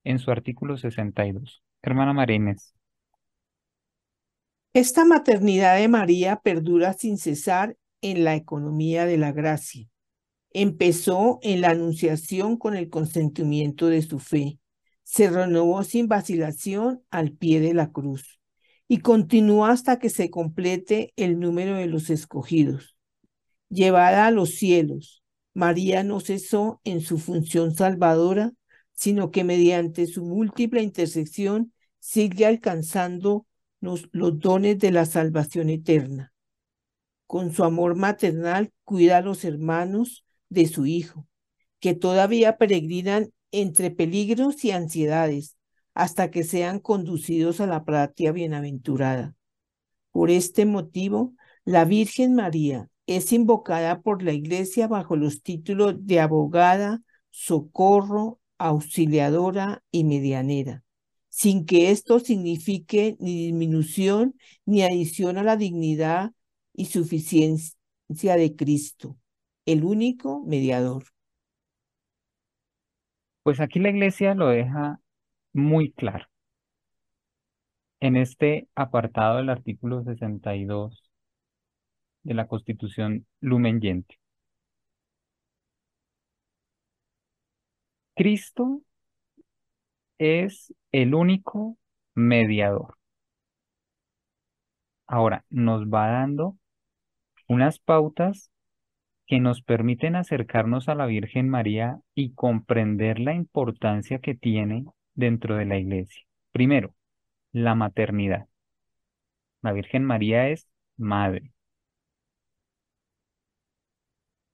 en 0.03 0.19
su 0.19 0.31
artículo 0.31 0.75
62. 0.75 1.63
Hermana 1.81 2.11
Marines. 2.11 2.75
Esta 4.73 5.05
maternidad 5.05 5.77
de 5.77 5.87
María 5.87 6.41
perdura 6.41 6.91
sin 6.91 7.17
cesar 7.17 7.77
en 8.01 8.23
la 8.23 8.35
economía 8.35 9.05
de 9.05 9.17
la 9.17 9.31
gracia. 9.31 9.87
Empezó 10.51 11.39
en 11.41 11.61
la 11.61 11.71
anunciación 11.71 12.57
con 12.57 12.75
el 12.75 12.89
consentimiento 12.89 13.87
de 13.87 14.01
su 14.01 14.19
fe. 14.19 14.59
Se 15.03 15.29
renovó 15.29 15.83
sin 15.83 16.07
vacilación 16.07 17.03
al 17.09 17.31
pie 17.31 17.59
de 17.59 17.73
la 17.73 17.91
cruz 17.91 18.39
y 18.87 18.99
continuó 18.99 19.65
hasta 19.65 19.99
que 19.99 20.09
se 20.09 20.29
complete 20.29 21.13
el 21.15 21.39
número 21.39 21.75
de 21.75 21.87
los 21.87 22.09
escogidos 22.09 22.97
llevada 23.69 24.27
a 24.27 24.31
los 24.31 24.51
cielos, 24.51 25.23
María 25.53 26.03
no 26.03 26.19
cesó 26.19 26.81
en 26.83 27.01
su 27.01 27.17
función 27.17 27.73
salvadora, 27.73 28.53
sino 28.93 29.31
que 29.31 29.43
mediante 29.43 30.07
su 30.07 30.23
múltiple 30.23 30.81
intersección 30.81 31.73
sigue 31.99 32.45
alcanzando 32.45 33.45
los, 33.79 34.09
los, 34.11 34.39
dones 34.39 34.79
de 34.79 34.91
la 34.91 35.05
salvación 35.05 35.69
eterna. 35.69 36.33
Con 37.27 37.53
su 37.53 37.63
amor 37.63 37.95
maternal 37.95 38.71
cuida 38.83 39.17
a 39.17 39.21
los 39.21 39.43
hermanos 39.43 40.25
de 40.49 40.67
su 40.67 40.85
Hijo, 40.85 41.27
que 41.79 41.93
todavía 41.93 42.57
peregrinan 42.57 43.31
entre 43.51 43.91
peligros 43.91 44.63
y 44.65 44.71
ansiedades 44.71 45.57
hasta 45.93 46.31
que 46.31 46.43
sean 46.43 46.79
conducidos 46.79 47.59
a 47.59 47.67
la 47.67 47.83
patria 47.83 48.31
bienaventurada. 48.31 49.35
Por 50.11 50.31
este 50.31 50.65
motivo, 50.65 51.33
la 51.65 51.85
Virgen 51.85 52.33
María 52.33 52.89
es 53.07 53.33
invocada 53.33 54.01
por 54.01 54.23
la 54.23 54.33
Iglesia 54.33 54.87
bajo 54.87 55.15
los 55.15 55.41
títulos 55.41 56.05
de 56.05 56.19
abogada, 56.19 57.01
socorro, 57.29 58.39
auxiliadora 58.57 59.83
y 59.91 60.03
medianera, 60.03 60.83
sin 61.29 61.65
que 61.65 61.91
esto 61.91 62.19
signifique 62.19 63.15
ni 63.19 63.47
disminución 63.47 64.35
ni 64.65 64.83
adición 64.83 65.37
a 65.37 65.43
la 65.43 65.55
dignidad 65.55 66.31
y 66.77 66.85
suficiencia 66.85 68.37
de 68.37 68.55
Cristo, 68.55 69.17
el 69.65 69.83
único 69.83 70.43
mediador. 70.45 71.03
Pues 73.43 73.59
aquí 73.59 73.79
la 73.79 73.89
Iglesia 73.89 74.35
lo 74.35 74.47
deja 74.49 75.01
muy 75.53 75.91
claro. 75.91 76.25
En 77.99 78.15
este 78.15 78.67
apartado 78.75 79.37
del 79.37 79.49
artículo 79.49 80.03
62 80.03 81.03
de 82.23 82.33
la 82.35 82.47
Constitución 82.47 83.25
Lumen 83.41 83.81
Gentium. 83.81 84.19
Cristo 88.15 88.81
es 90.19 90.73
el 90.91 91.15
único 91.15 91.77
mediador. 92.15 92.97
Ahora, 95.07 95.45
nos 95.49 95.83
va 95.87 96.07
dando 96.09 96.57
unas 97.47 97.79
pautas 97.79 98.51
que 99.25 99.39
nos 99.39 99.61
permiten 99.61 100.15
acercarnos 100.15 100.89
a 100.89 100.95
la 100.95 101.05
Virgen 101.05 101.49
María 101.49 101.99
y 102.15 102.33
comprender 102.33 103.19
la 103.19 103.33
importancia 103.33 104.19
que 104.19 104.35
tiene 104.35 104.85
dentro 105.15 105.57
de 105.57 105.65
la 105.65 105.77
iglesia. 105.77 106.23
Primero, 106.51 106.95
la 107.51 107.75
maternidad. 107.75 108.47
La 109.61 109.73
Virgen 109.73 110.03
María 110.05 110.49
es 110.49 110.67
madre. 110.97 111.51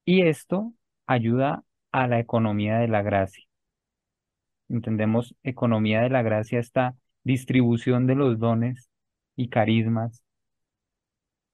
Y 0.06 0.22
esto 0.24 0.74
ayuda 1.06 1.64
a 1.92 2.08
la 2.08 2.20
economía 2.20 2.78
de 2.80 2.88
la 2.88 3.02
gracia. 3.02 3.46
Entendemos 4.70 5.36
economía 5.44 6.02
de 6.02 6.10
la 6.10 6.24
gracia 6.24 6.60
esta 6.60 6.96
distribución 7.24 8.08
de 8.08 8.16
los 8.16 8.40
dones 8.40 8.90
y 9.36 9.50
carismas 9.50 10.24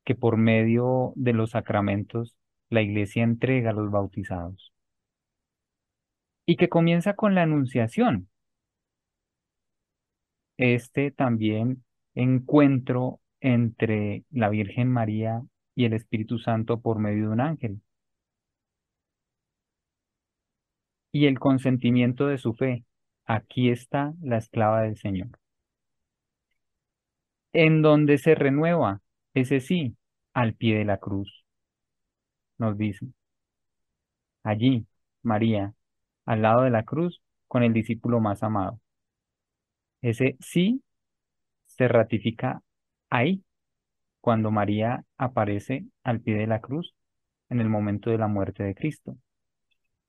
que 0.09 0.15
por 0.15 0.37
medio 0.37 1.13
de 1.15 1.33
los 1.33 1.51
sacramentos 1.51 2.35
la 2.71 2.81
iglesia 2.81 3.21
entrega 3.21 3.69
a 3.69 3.73
los 3.73 3.91
bautizados. 3.91 4.73
Y 6.47 6.55
que 6.55 6.67
comienza 6.67 7.13
con 7.13 7.35
la 7.35 7.43
anunciación. 7.43 8.27
Este 10.57 11.11
también 11.11 11.83
encuentro 12.15 13.19
entre 13.39 14.23
la 14.31 14.49
Virgen 14.49 14.89
María 14.89 15.43
y 15.75 15.85
el 15.85 15.93
Espíritu 15.93 16.39
Santo 16.39 16.81
por 16.81 16.97
medio 16.97 17.27
de 17.27 17.33
un 17.33 17.41
ángel. 17.41 17.81
y 21.11 21.27
el 21.27 21.37
consentimiento 21.37 22.25
de 22.25 22.39
su 22.39 22.55
fe. 22.55 22.83
Aquí 23.25 23.69
está 23.69 24.15
la 24.23 24.37
esclava 24.37 24.81
del 24.81 24.97
Señor. 24.97 25.29
En 27.53 27.83
donde 27.83 28.17
se 28.17 28.33
renueva, 28.33 29.01
ese 29.35 29.59
sí, 29.59 29.95
al 30.33 30.53
pie 30.55 30.77
de 30.77 30.85
la 30.85 30.97
cruz. 30.97 31.45
nos 32.59 32.77
dice. 32.77 33.07
Allí, 34.43 34.85
María, 35.23 35.73
al 36.25 36.41
lado 36.41 36.63
de 36.63 36.69
la 36.71 36.83
cruz, 36.83 37.21
con 37.47 37.63
el 37.63 37.73
discípulo 37.73 38.19
más 38.19 38.43
amado. 38.43 38.79
Ese 40.01 40.37
sí 40.39 40.83
se 41.67 41.87
ratifica 41.87 42.61
ahí, 43.09 43.43
cuando 44.21 44.51
María 44.51 45.05
aparece 45.17 45.85
al 46.03 46.21
pie 46.21 46.35
de 46.35 46.47
la 46.47 46.61
cruz 46.61 46.93
en 47.49 47.61
el 47.61 47.69
momento 47.69 48.09
de 48.09 48.17
la 48.17 48.27
muerte 48.27 48.63
de 48.63 48.75
Cristo, 48.75 49.17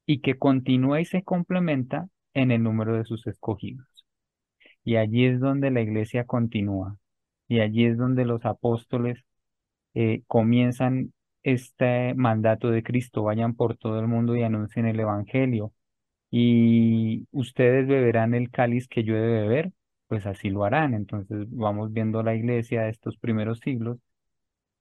y 0.06 0.20
que 0.20 0.38
continúa 0.38 1.00
y 1.00 1.04
se 1.04 1.22
complementa 1.22 2.08
en 2.34 2.50
el 2.50 2.62
número 2.62 2.96
de 2.96 3.04
sus 3.04 3.26
escogidos. 3.26 3.86
Y 4.84 4.96
allí 4.96 5.26
es 5.26 5.40
donde 5.40 5.70
la 5.70 5.80
iglesia 5.82 6.24
continúa, 6.26 6.98
y 7.48 7.60
allí 7.60 7.86
es 7.86 7.96
donde 7.96 8.24
los 8.24 8.44
apóstoles 8.44 9.24
eh, 9.94 10.22
comienzan 10.26 11.12
este 11.42 12.14
mandato 12.14 12.70
de 12.70 12.82
Cristo, 12.82 13.22
vayan 13.24 13.54
por 13.54 13.76
todo 13.76 14.00
el 14.00 14.08
mundo 14.08 14.36
y 14.36 14.42
anuncien 14.42 14.86
el 14.86 15.00
Evangelio, 15.00 15.72
y 16.30 17.26
ustedes 17.32 17.86
beberán 17.88 18.34
el 18.34 18.50
cáliz 18.50 18.88
que 18.88 19.04
yo 19.04 19.16
he 19.16 19.20
de 19.20 19.42
beber, 19.42 19.72
pues 20.06 20.26
así 20.26 20.50
lo 20.50 20.64
harán. 20.64 20.94
Entonces 20.94 21.46
vamos 21.50 21.92
viendo 21.92 22.22
la 22.22 22.34
iglesia 22.34 22.82
de 22.82 22.90
estos 22.90 23.16
primeros 23.18 23.60
siglos, 23.60 23.98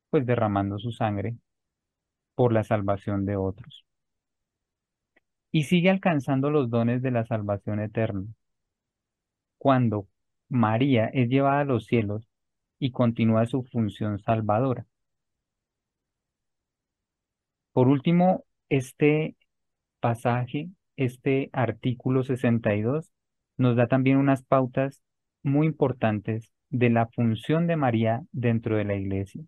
pues 0.09 0.25
derramando 0.25 0.79
su 0.79 0.91
sangre 0.91 1.35
por 2.35 2.53
la 2.53 2.63
salvación 2.63 3.25
de 3.25 3.35
otros. 3.37 3.85
Y 5.51 5.63
sigue 5.65 5.91
alcanzando 5.91 6.49
los 6.49 6.71
dones 6.71 7.03
de 7.03 7.11
la 7.11 7.23
salvación 7.25 7.79
eterna. 7.79 8.25
Cuando 9.59 10.07
María 10.49 11.05
es 11.13 11.29
llevada 11.29 11.61
a 11.61 11.65
los 11.65 11.85
cielos 11.85 12.27
y 12.79 12.91
continúa 12.91 13.45
su 13.45 13.63
función 13.63 14.19
salvadora. 14.19 14.85
Por 17.73 17.87
último, 17.87 18.45
este 18.69 19.35
pasaje, 19.99 20.69
este 20.97 21.49
artículo 21.53 22.23
62, 22.23 23.11
nos 23.57 23.75
da 23.75 23.87
también 23.87 24.17
unas 24.17 24.43
pautas 24.43 25.01
muy 25.43 25.67
importantes 25.67 26.51
de 26.69 26.89
la 26.89 27.07
función 27.07 27.67
de 27.67 27.75
María 27.75 28.23
dentro 28.31 28.77
de 28.77 28.85
la 28.85 28.95
iglesia. 28.95 29.43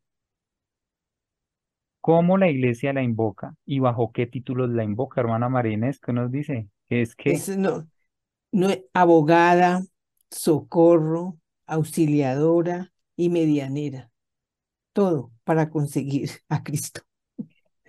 ¿Cómo 2.02 2.38
la 2.38 2.50
iglesia 2.50 2.94
la 2.94 3.04
invoca 3.04 3.56
y 3.66 3.80
bajo 3.80 4.12
qué 4.12 4.26
títulos 4.26 4.70
la 4.72 4.84
invoca, 4.84 5.22
hermana 5.22 5.50
María 5.50 5.74
Inés? 5.74 6.00
¿Qué 6.00 6.14
nos 6.14 6.32
dice? 6.32 6.68
Es 6.90 7.16
que... 7.16 7.32
Es 7.32 7.56
no, 7.58 7.88
no, 8.52 8.70
abogada, 8.94 9.84
socorro, 10.32 11.38
auxiliadora 11.68 12.92
y 13.16 13.30
medianera. 13.30 14.10
Todo 14.94 15.32
para 15.44 15.70
conseguir 15.70 16.32
a 16.50 16.64
Cristo. 16.64 17.02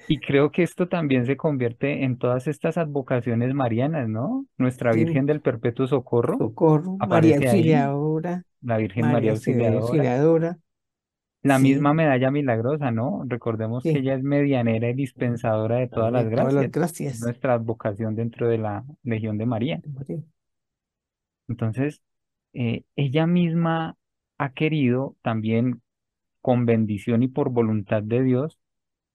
Y 0.09 0.19
creo 0.19 0.51
que 0.51 0.63
esto 0.63 0.89
también 0.89 1.27
se 1.27 1.37
convierte 1.37 2.05
en 2.05 2.19
todas 2.19 2.47
estas 2.47 2.79
advocaciones 2.79 3.55
marianas, 3.55 4.09
¿no? 4.09 4.47
Nuestra 4.59 4.93
Virgen 4.93 5.27
del 5.27 5.41
Perpetuo 5.41 5.87
Socorro. 5.87 6.37
Socorro, 6.39 6.97
María 7.09 7.37
Auxiliadora. 7.37 8.45
la 8.61 8.77
Virgen 8.77 9.13
María, 9.13 9.33
Auxiliadora. 9.33 10.59
La 11.43 11.59
misma 11.59 11.93
medalla 11.93 12.31
milagrosa, 12.31 12.93
¿no? 12.93 13.25
Recordemos 13.27 13.83
que 13.83 13.91
ella 13.91 14.15
es 14.15 14.23
medianera 14.23 14.89
y 14.91 14.95
dispensadora 14.95 15.79
de 15.79 15.89
todas 15.89 16.13
las 16.13 16.27
gracias. 16.27 16.51
Todas 16.51 16.63
las 16.63 16.71
gracias. 16.71 17.21
Nuestra 17.21 17.55
advocación 17.55 18.15
dentro 18.15 18.49
de 18.49 18.59
la 18.59 18.85
Legión 19.03 19.39
de 19.39 19.47
María. 19.47 19.81
Entonces, 21.49 22.01
eh, 22.53 22.85
ella 22.95 23.27
misma 23.27 23.97
ha 24.39 24.53
querido 24.53 25.17
también, 25.23 25.83
con 26.41 26.67
bendición 26.67 27.23
y 27.23 27.29
por 27.29 27.51
voluntad 27.51 28.03
de 28.03 28.23
Dios, 28.23 28.59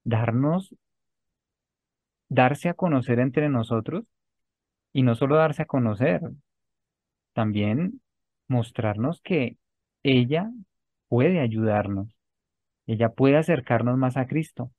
darnos, 0.08 0.74
darse 2.30 2.70
a 2.70 2.74
conocer 2.74 3.20
entre 3.20 3.50
nosotros 3.50 4.06
y 4.94 5.04
no 5.04 5.16
solo 5.16 5.36
darse 5.36 5.64
a 5.64 5.66
conocer, 5.66 6.22
también 7.34 8.02
mostrarnos 8.48 9.22
que 9.22 9.58
ella 10.04 10.50
puede 11.10 11.42
ayudarnos, 11.42 12.08
ella 12.88 13.10
puede 13.10 13.38
acercarnos 13.38 13.98
más 13.98 14.16
a 14.16 14.28
Cristo. 14.28 14.72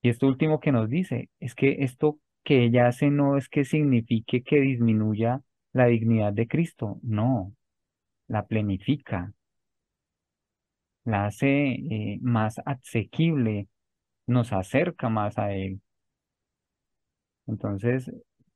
Y 0.00 0.08
esto 0.08 0.26
último 0.26 0.60
que 0.60 0.72
nos 0.72 0.88
dice 0.88 1.28
es 1.40 1.54
que 1.54 1.84
esto 1.84 2.18
que 2.42 2.64
ella 2.64 2.86
hace 2.88 3.10
no 3.10 3.36
es 3.36 3.48
que 3.50 3.64
signifique 3.64 4.42
que 4.42 4.60
disminuya 4.60 5.42
la 5.72 5.86
dignidad 5.86 6.32
de 6.32 6.48
Cristo, 6.48 6.98
no, 7.02 7.52
la 8.28 8.46
plenifica, 8.46 9.34
la 11.04 11.26
hace 11.26 11.72
eh, 11.72 12.18
más 12.22 12.60
asequible, 12.64 13.68
nos 14.28 14.52
acerca 14.52 15.08
más 15.08 15.38
a 15.38 15.52
Él. 15.52 15.80
Entonces, 17.46 18.12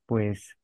pues, 0.06 0.56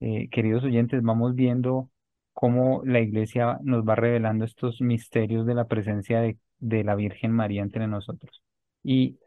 eh, 0.00 0.28
queridos 0.30 0.64
oyentes, 0.64 1.02
vamos 1.02 1.34
viendo 1.34 1.90
cómo 2.32 2.82
la 2.84 3.00
iglesia 3.00 3.58
nos 3.62 3.84
va 3.86 3.94
revelando 3.94 4.44
estos 4.44 4.80
misterios 4.80 5.46
de 5.46 5.54
la 5.54 5.66
presencia 5.66 6.20
de, 6.20 6.38
de 6.58 6.84
la 6.84 6.94
Virgen 6.94 7.30
María 7.32 7.62
entre 7.62 7.86
nosotros. 7.86 8.42
Y 8.82 9.18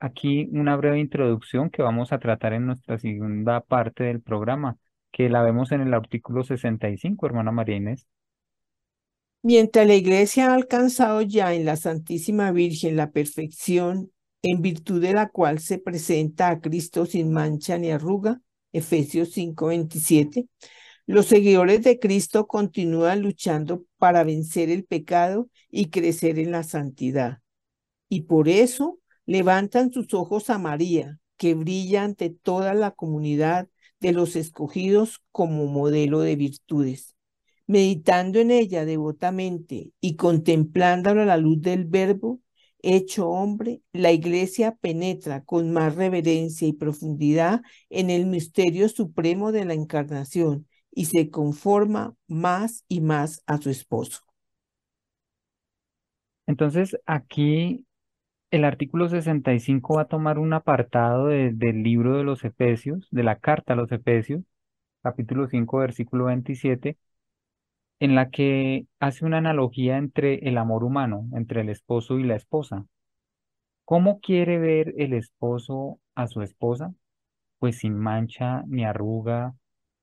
aquí 0.00 0.48
una 0.52 0.76
breve 0.76 0.98
introducción 1.00 1.70
que 1.70 1.82
vamos 1.82 2.12
a 2.12 2.18
tratar 2.18 2.52
en 2.52 2.66
nuestra 2.66 2.98
segunda 2.98 3.60
parte 3.60 4.04
del 4.04 4.20
programa, 4.20 4.76
que 5.12 5.28
la 5.28 5.42
vemos 5.42 5.72
en 5.72 5.80
el 5.80 5.94
artículo 5.94 6.44
65, 6.44 7.26
hermana 7.26 7.52
María 7.52 7.76
Inés. 7.76 8.06
Mientras 9.42 9.86
la 9.86 9.94
iglesia 9.94 10.50
ha 10.50 10.54
alcanzado 10.54 11.22
ya 11.22 11.54
en 11.54 11.64
la 11.64 11.76
Santísima 11.76 12.50
Virgen 12.50 12.96
la 12.96 13.12
perfección 13.12 14.10
en 14.42 14.62
virtud 14.62 15.00
de 15.00 15.12
la 15.12 15.28
cual 15.28 15.58
se 15.58 15.78
presenta 15.78 16.48
a 16.50 16.60
Cristo 16.60 17.06
sin 17.06 17.32
mancha 17.32 17.78
ni 17.78 17.90
arruga, 17.90 18.40
Efesios 18.72 19.30
5:27, 19.30 20.48
los 21.06 21.26
seguidores 21.26 21.82
de 21.82 21.98
Cristo 21.98 22.46
continúan 22.46 23.22
luchando 23.22 23.84
para 23.96 24.24
vencer 24.24 24.70
el 24.70 24.84
pecado 24.84 25.48
y 25.70 25.86
crecer 25.90 26.38
en 26.38 26.50
la 26.50 26.62
santidad. 26.62 27.38
Y 28.08 28.22
por 28.22 28.48
eso 28.48 28.98
levantan 29.24 29.92
sus 29.92 30.14
ojos 30.14 30.50
a 30.50 30.58
María, 30.58 31.18
que 31.36 31.54
brilla 31.54 32.04
ante 32.04 32.30
toda 32.30 32.74
la 32.74 32.90
comunidad 32.90 33.68
de 34.00 34.12
los 34.12 34.36
escogidos 34.36 35.22
como 35.32 35.66
modelo 35.66 36.20
de 36.20 36.36
virtudes. 36.36 37.16
Meditando 37.66 38.38
en 38.38 38.50
ella 38.50 38.84
devotamente 38.84 39.92
y 40.00 40.16
contemplándola 40.16 41.22
a 41.22 41.26
la 41.26 41.36
luz 41.36 41.60
del 41.60 41.84
Verbo, 41.84 42.40
hecho 42.94 43.28
hombre, 43.28 43.82
la 43.92 44.12
iglesia 44.12 44.76
penetra 44.76 45.44
con 45.44 45.72
más 45.72 45.96
reverencia 45.96 46.68
y 46.68 46.72
profundidad 46.72 47.62
en 47.90 48.10
el 48.10 48.26
misterio 48.26 48.88
supremo 48.88 49.52
de 49.52 49.64
la 49.64 49.74
encarnación 49.74 50.66
y 50.92 51.06
se 51.06 51.30
conforma 51.30 52.14
más 52.28 52.84
y 52.88 53.00
más 53.00 53.42
a 53.46 53.58
su 53.58 53.70
esposo. 53.70 54.20
Entonces, 56.46 56.96
aquí 57.06 57.86
el 58.50 58.64
artículo 58.64 59.08
65 59.08 59.96
va 59.96 60.02
a 60.02 60.08
tomar 60.08 60.38
un 60.38 60.52
apartado 60.52 61.26
del 61.28 61.82
libro 61.82 62.16
de 62.16 62.24
los 62.24 62.44
Efesios, 62.44 63.08
de 63.10 63.22
la 63.24 63.38
carta 63.38 63.74
a 63.74 63.76
los 63.76 63.92
Efesios, 63.92 64.42
capítulo 65.02 65.48
5, 65.48 65.78
versículo 65.78 66.26
27, 66.26 66.98
en 68.00 68.14
la 68.14 68.30
que 68.30 68.86
hace 69.00 69.24
una 69.24 69.38
analogía 69.38 69.96
entre 69.98 70.48
el 70.48 70.58
amor 70.58 70.84
humano, 70.84 71.28
entre 71.34 71.62
el 71.62 71.68
esposo 71.70 72.18
y 72.18 72.24
la 72.24 72.36
esposa. 72.36 72.86
¿Cómo 73.84 74.20
quiere 74.20 74.58
ver 74.58 74.94
el 74.98 75.12
esposo 75.14 76.00
a 76.14 76.26
su 76.26 76.42
esposa? 76.42 76.92
Pues 77.58 77.78
sin 77.78 77.96
mancha 77.98 78.62
ni 78.68 78.84
arruga, 78.84 79.54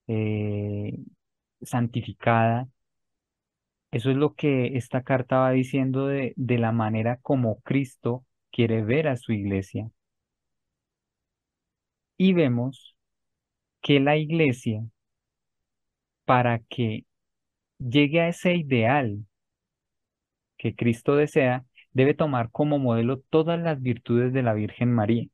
eh, 0.08 1.00
santificada. 1.62 2.68
Eso 3.92 4.12
es 4.12 4.18
lo 4.18 4.34
que 4.34 4.76
esta 4.78 5.04
carta 5.04 5.38
va 5.38 5.52
diciendo 5.52 6.08
de, 6.08 6.34
de 6.36 6.58
la 6.58 6.74
manera 6.74 7.18
como 7.22 7.62
Cristo 7.62 8.26
quiere 8.52 8.84
ver 8.84 9.08
a 9.08 9.16
su 9.16 9.32
iglesia. 9.32 9.90
Y 12.18 12.34
vemos 12.34 12.96
que 13.82 14.00
la 14.00 14.18
iglesia, 14.18 14.84
para 16.26 16.60
que 16.60 17.06
llegue 17.90 18.22
a 18.22 18.28
ese 18.30 18.56
ideal 18.56 19.26
que 20.58 20.76
Cristo 20.76 21.16
desea, 21.16 21.66
debe 21.92 22.14
tomar 22.16 22.50
como 22.52 22.80
modelo 22.80 23.20
todas 23.20 23.60
las 23.60 23.82
virtudes 23.82 24.34
de 24.34 24.44
la 24.44 24.54
Virgen 24.54 24.92
María. 24.94 25.28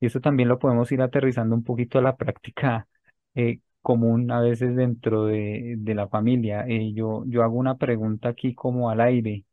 Y 0.00 0.06
eso 0.06 0.20
también 0.20 0.48
lo 0.48 0.58
podemos 0.58 0.90
ir 0.92 1.00
aterrizando 1.02 1.54
un 1.54 1.64
poquito 1.64 1.98
a 1.98 2.02
la 2.02 2.16
práctica 2.16 2.86
eh, 3.34 3.60
común 3.82 4.30
a 4.30 4.40
veces 4.40 4.76
dentro 4.76 5.26
de, 5.26 5.78
la 5.94 6.08
familia. 6.08 6.66
Eh, 6.68 6.92
yo, 6.94 7.24
yo 7.26 7.42
hago 7.42 7.56
una 7.56 7.76
pregunta 7.76 8.28
aquí 8.30 8.54
como 8.54 8.90
al 8.90 9.00
aire. 9.00 9.44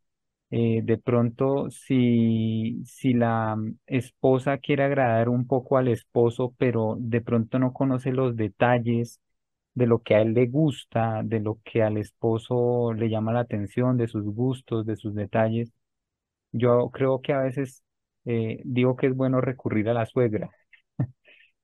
Eh, 0.51 0.81
de 0.83 0.97
pronto, 0.99 1.69
si, 1.71 2.83
si 2.85 3.13
la 3.13 3.57
esposa 3.87 4.59
quiere 4.59 4.83
agradar 4.83 5.29
un 5.29 5.47
poco 5.47 5.77
al 5.77 5.87
esposo, 5.89 6.55
pero 6.57 6.97
de 6.99 7.21
pronto 7.21 7.59
no 7.59 7.73
conoce 7.73 8.11
los 8.11 8.35
detalles 8.35 9.19
de 9.75 9.87
lo 9.87 9.99
que 10.03 10.15
a 10.15 10.21
él 10.21 10.33
le 10.33 10.47
gusta, 10.47 11.21
de 11.23 11.39
lo 11.39 11.59
que 11.63 11.83
al 11.83 11.97
esposo 11.97 12.93
le 12.93 13.09
llama 13.09 13.33
la 13.33 13.41
atención, 13.41 13.97
de 13.97 14.07
sus 14.07 14.25
gustos, 14.25 14.85
de 14.85 14.95
sus 14.95 15.15
detalles. 15.15 15.73
Yo 16.51 16.89
creo 16.91 17.21
que 17.21 17.33
a 17.33 17.41
veces 17.41 17.83
eh, 18.25 18.61
digo 18.63 18.95
que 18.95 19.07
es 19.07 19.15
bueno 19.15 19.41
recurrir 19.41 19.89
a 19.89 19.93
la 19.93 20.05
suegra. 20.05 20.51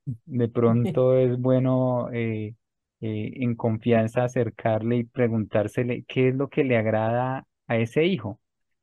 De 0.05 0.47
pronto 0.49 1.17
es 1.17 1.39
bueno 1.39 2.09
eh, 2.11 2.55
eh, 3.01 3.31
en 3.35 3.55
confianza 3.55 4.23
acercarle 4.23 4.97
y 4.97 5.03
preguntársele 5.05 6.03
qué 6.07 6.29
es 6.29 6.35
lo 6.35 6.49
que 6.49 6.63
le 6.63 6.77
agrada 6.77 7.45
a 7.67 7.77
ese 7.77 8.05
hijo. 8.05 8.39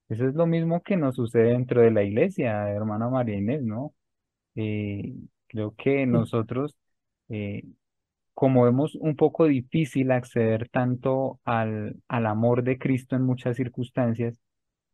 Eso 0.08 0.28
es 0.28 0.34
lo 0.34 0.46
mismo 0.46 0.82
que 0.82 0.96
nos 0.96 1.16
sucede 1.16 1.50
dentro 1.52 1.82
de 1.82 1.90
la 1.90 2.04
iglesia, 2.04 2.70
hermana 2.70 3.08
María 3.10 3.36
Inés, 3.36 3.62
¿no? 3.62 3.92
Creo 4.54 5.74
que 5.76 6.06
nosotros, 6.06 6.76
como 8.36 8.64
vemos 8.64 8.96
un 8.96 9.16
poco 9.16 9.46
difícil 9.46 10.10
acceder 10.12 10.68
tanto 10.68 11.40
al, 11.46 11.96
al 12.06 12.26
amor 12.26 12.64
de 12.64 12.76
Cristo 12.78 13.16
en 13.16 13.22
muchas 13.22 13.56
circunstancias, 13.56 14.38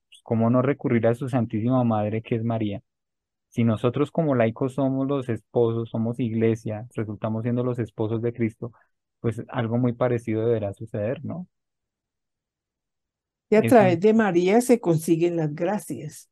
pues, 0.09 0.21
¿cómo 0.23 0.49
no 0.49 0.63
recurrir 0.63 1.09
a 1.09 1.17
su 1.17 1.29
Santísima 1.29 1.83
Madre, 1.83 2.23
que 2.23 2.37
es 2.37 2.45
María? 2.45 2.83
Si 3.49 3.65
nosotros 3.65 4.13
como 4.13 4.37
laicos 4.37 4.75
somos 4.75 5.09
los 5.09 5.29
esposos, 5.29 5.91
somos 5.91 6.21
iglesia, 6.21 6.87
resultamos 6.95 7.43
siendo 7.43 7.65
los 7.65 7.81
esposos 7.81 8.23
de 8.23 8.33
Cristo, 8.33 8.71
pues 9.19 9.43
algo 9.49 9.77
muy 9.77 9.93
parecido 9.93 10.47
deberá 10.47 10.73
suceder, 10.73 11.25
¿no? 11.25 11.49
Y 13.51 13.57
a 13.57 13.63
través 13.63 13.99
de 13.99 14.15
María 14.15 14.61
se 14.61 14.79
consiguen 14.79 15.37
las 15.37 15.53
gracias. 15.53 16.31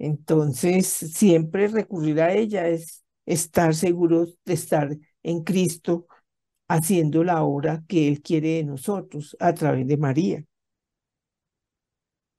Entonces, 0.00 0.88
siempre 0.88 1.68
recurrir 1.68 2.20
a 2.20 2.34
ella 2.34 2.66
es 2.66 3.04
estar 3.26 3.76
seguros 3.76 4.36
de 4.44 4.54
estar 4.54 4.90
en 5.22 5.44
Cristo 5.44 6.08
haciendo 6.68 7.24
la 7.24 7.42
obra 7.42 7.82
que 7.88 8.08
Él 8.08 8.20
quiere 8.22 8.48
de 8.56 8.64
nosotros 8.64 9.36
a 9.40 9.54
través 9.54 9.86
de 9.86 9.96
María. 9.96 10.44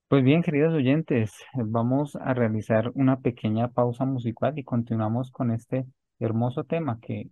Pues 0.07 0.23
bien, 0.23 0.41
queridos 0.41 0.73
oyentes, 0.73 1.31
vamos 1.53 2.15
a 2.15 2.33
realizar 2.33 2.91
una 2.95 3.19
pequeña 3.19 3.67
pausa 3.69 4.05
musical 4.05 4.57
y 4.57 4.63
continuamos 4.63 5.29
con 5.31 5.51
este 5.51 5.85
hermoso 6.19 6.63
tema 6.63 6.99
que 6.99 7.29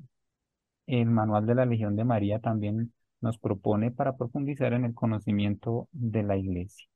el 0.86 1.08
Manual 1.08 1.46
de 1.46 1.56
la 1.56 1.66
Legión 1.66 1.96
de 1.96 2.06
María 2.06 2.40
también 2.40 2.94
nos 3.20 3.38
propone 3.40 3.92
para 3.92 4.16
profundizar 4.16 4.74
en 4.74 4.86
el 4.86 4.94
conocimiento 4.94 5.88
de 5.92 6.24
la 6.24 6.38
Iglesia. 6.38 6.88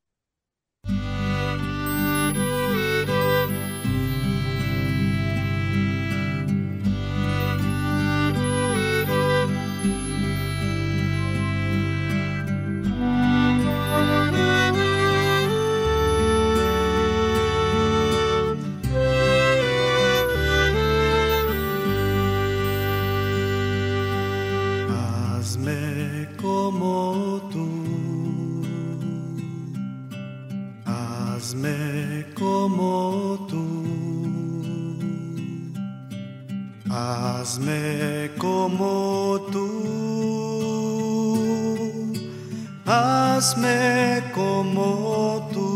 Hazme 43.42 44.22
como 44.36 45.50
tú, 45.52 45.71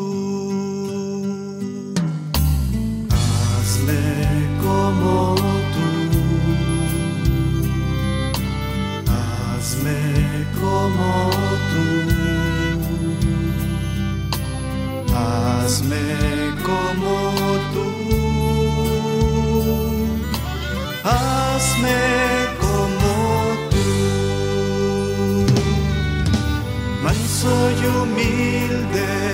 humilde 28.16 29.34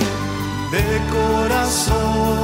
de 0.72 0.86
corazón, 1.12 2.41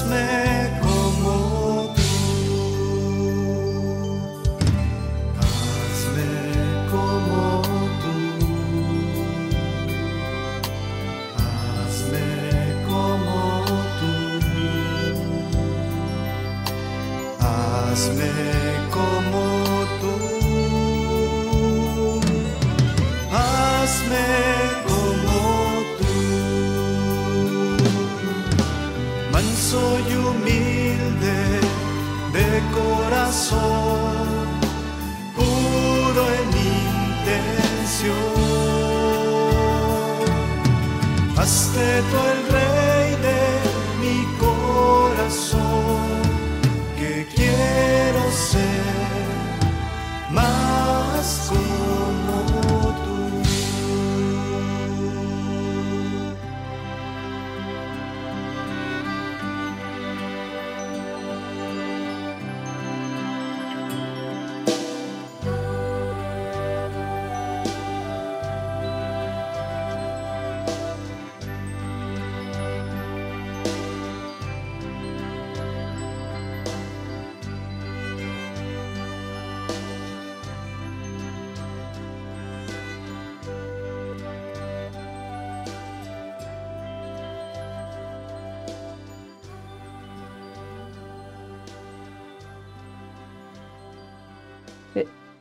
hazme 0.00 0.29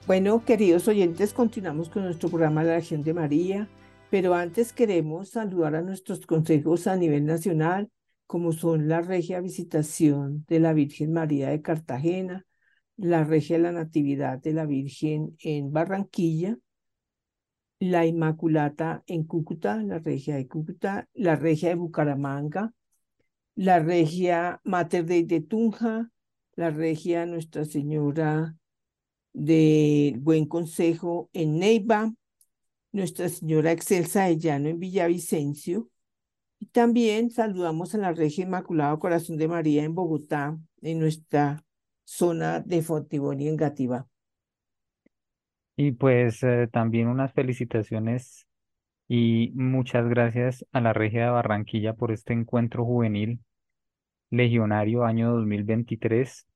Bueno, 0.10 0.44
queridos 0.44 0.88
oyentes, 0.88 1.34
continuamos 1.34 1.88
con 1.88 2.04
nuestro 2.04 2.30
programa 2.30 2.64
La 2.64 2.78
Legión 2.78 3.04
de 3.04 3.14
María, 3.14 3.70
pero 4.10 4.34
antes 4.34 4.74
queremos 4.74 5.30
saludar 5.30 5.76
a 5.76 5.84
nuestros 5.84 6.26
consejos 6.26 6.88
a 6.88 6.96
nivel 6.96 7.28
nacional, 7.28 7.92
como 8.26 8.52
son 8.52 8.88
la 8.88 9.02
Regia 9.02 9.40
Visitación 9.40 10.46
de 10.48 10.60
la 10.60 10.74
Virgen 10.74 11.14
María 11.14 11.50
de 11.50 11.62
Cartagena, 11.62 12.44
la 12.98 13.24
Regia 13.24 13.58
de 13.58 13.62
la 13.62 13.72
Natividad 13.72 14.40
de 14.40 14.54
la 14.54 14.66
Virgen 14.66 15.38
en 15.44 15.72
Barranquilla, 15.72 16.58
la 17.80 18.08
Inmaculata 18.08 19.04
en 19.06 19.26
Cúcuta, 19.26 19.76
la 19.84 20.00
Regia 20.00 20.38
de 20.38 20.48
Cúcuta, 20.48 21.08
la 21.14 21.36
Regia 21.36 21.70
de 21.70 21.76
Bucaramanga, 21.76 22.74
la 23.54 23.78
Regia 23.78 24.60
Mater 24.64 25.06
Dei 25.06 25.22
de 25.22 25.42
Tunja, 25.42 26.10
la 26.56 26.72
Regia 26.72 27.28
Nuestra 27.28 27.64
Señora 27.64 28.56
del 29.34 30.20
Buen 30.20 30.46
Consejo 30.46 31.30
en 31.34 31.60
Neiva, 31.60 32.14
Nuestra 32.92 33.30
Señora 33.30 33.72
Excelsa 33.72 34.26
de 34.26 34.38
Llano 34.38 34.70
en 34.70 34.80
Villavicencio. 34.80 35.90
Y 36.60 36.68
también 36.68 37.32
saludamos 37.32 37.96
a 37.96 38.00
la 38.00 38.12
Regia 38.12 38.46
Inmaculado 38.46 39.00
Corazón 39.00 39.38
de 39.38 39.48
María 39.48 39.84
en 39.84 39.96
Bogotá, 39.96 40.58
en 40.82 41.00
nuestra 41.00 41.64
zona 42.04 42.60
de 42.60 42.82
Fontibón 42.82 43.40
y 43.40 43.48
en 43.48 43.56
Gativá. 43.56 44.08
Y 45.76 45.94
pues 45.94 46.44
eh, 46.44 46.68
también 46.72 47.08
unas 47.08 47.32
felicitaciones 47.32 48.46
y 49.08 49.52
muchas 49.56 50.08
gracias 50.10 50.66
a 50.72 50.82
la 50.82 50.92
Regia 50.94 51.26
de 51.26 51.32
Barranquilla 51.32 51.94
por 51.94 52.12
este 52.12 52.34
encuentro 52.34 52.84
juvenil 52.84 53.40
legionario 54.30 55.06
año 55.06 55.32
2023, 55.34 56.48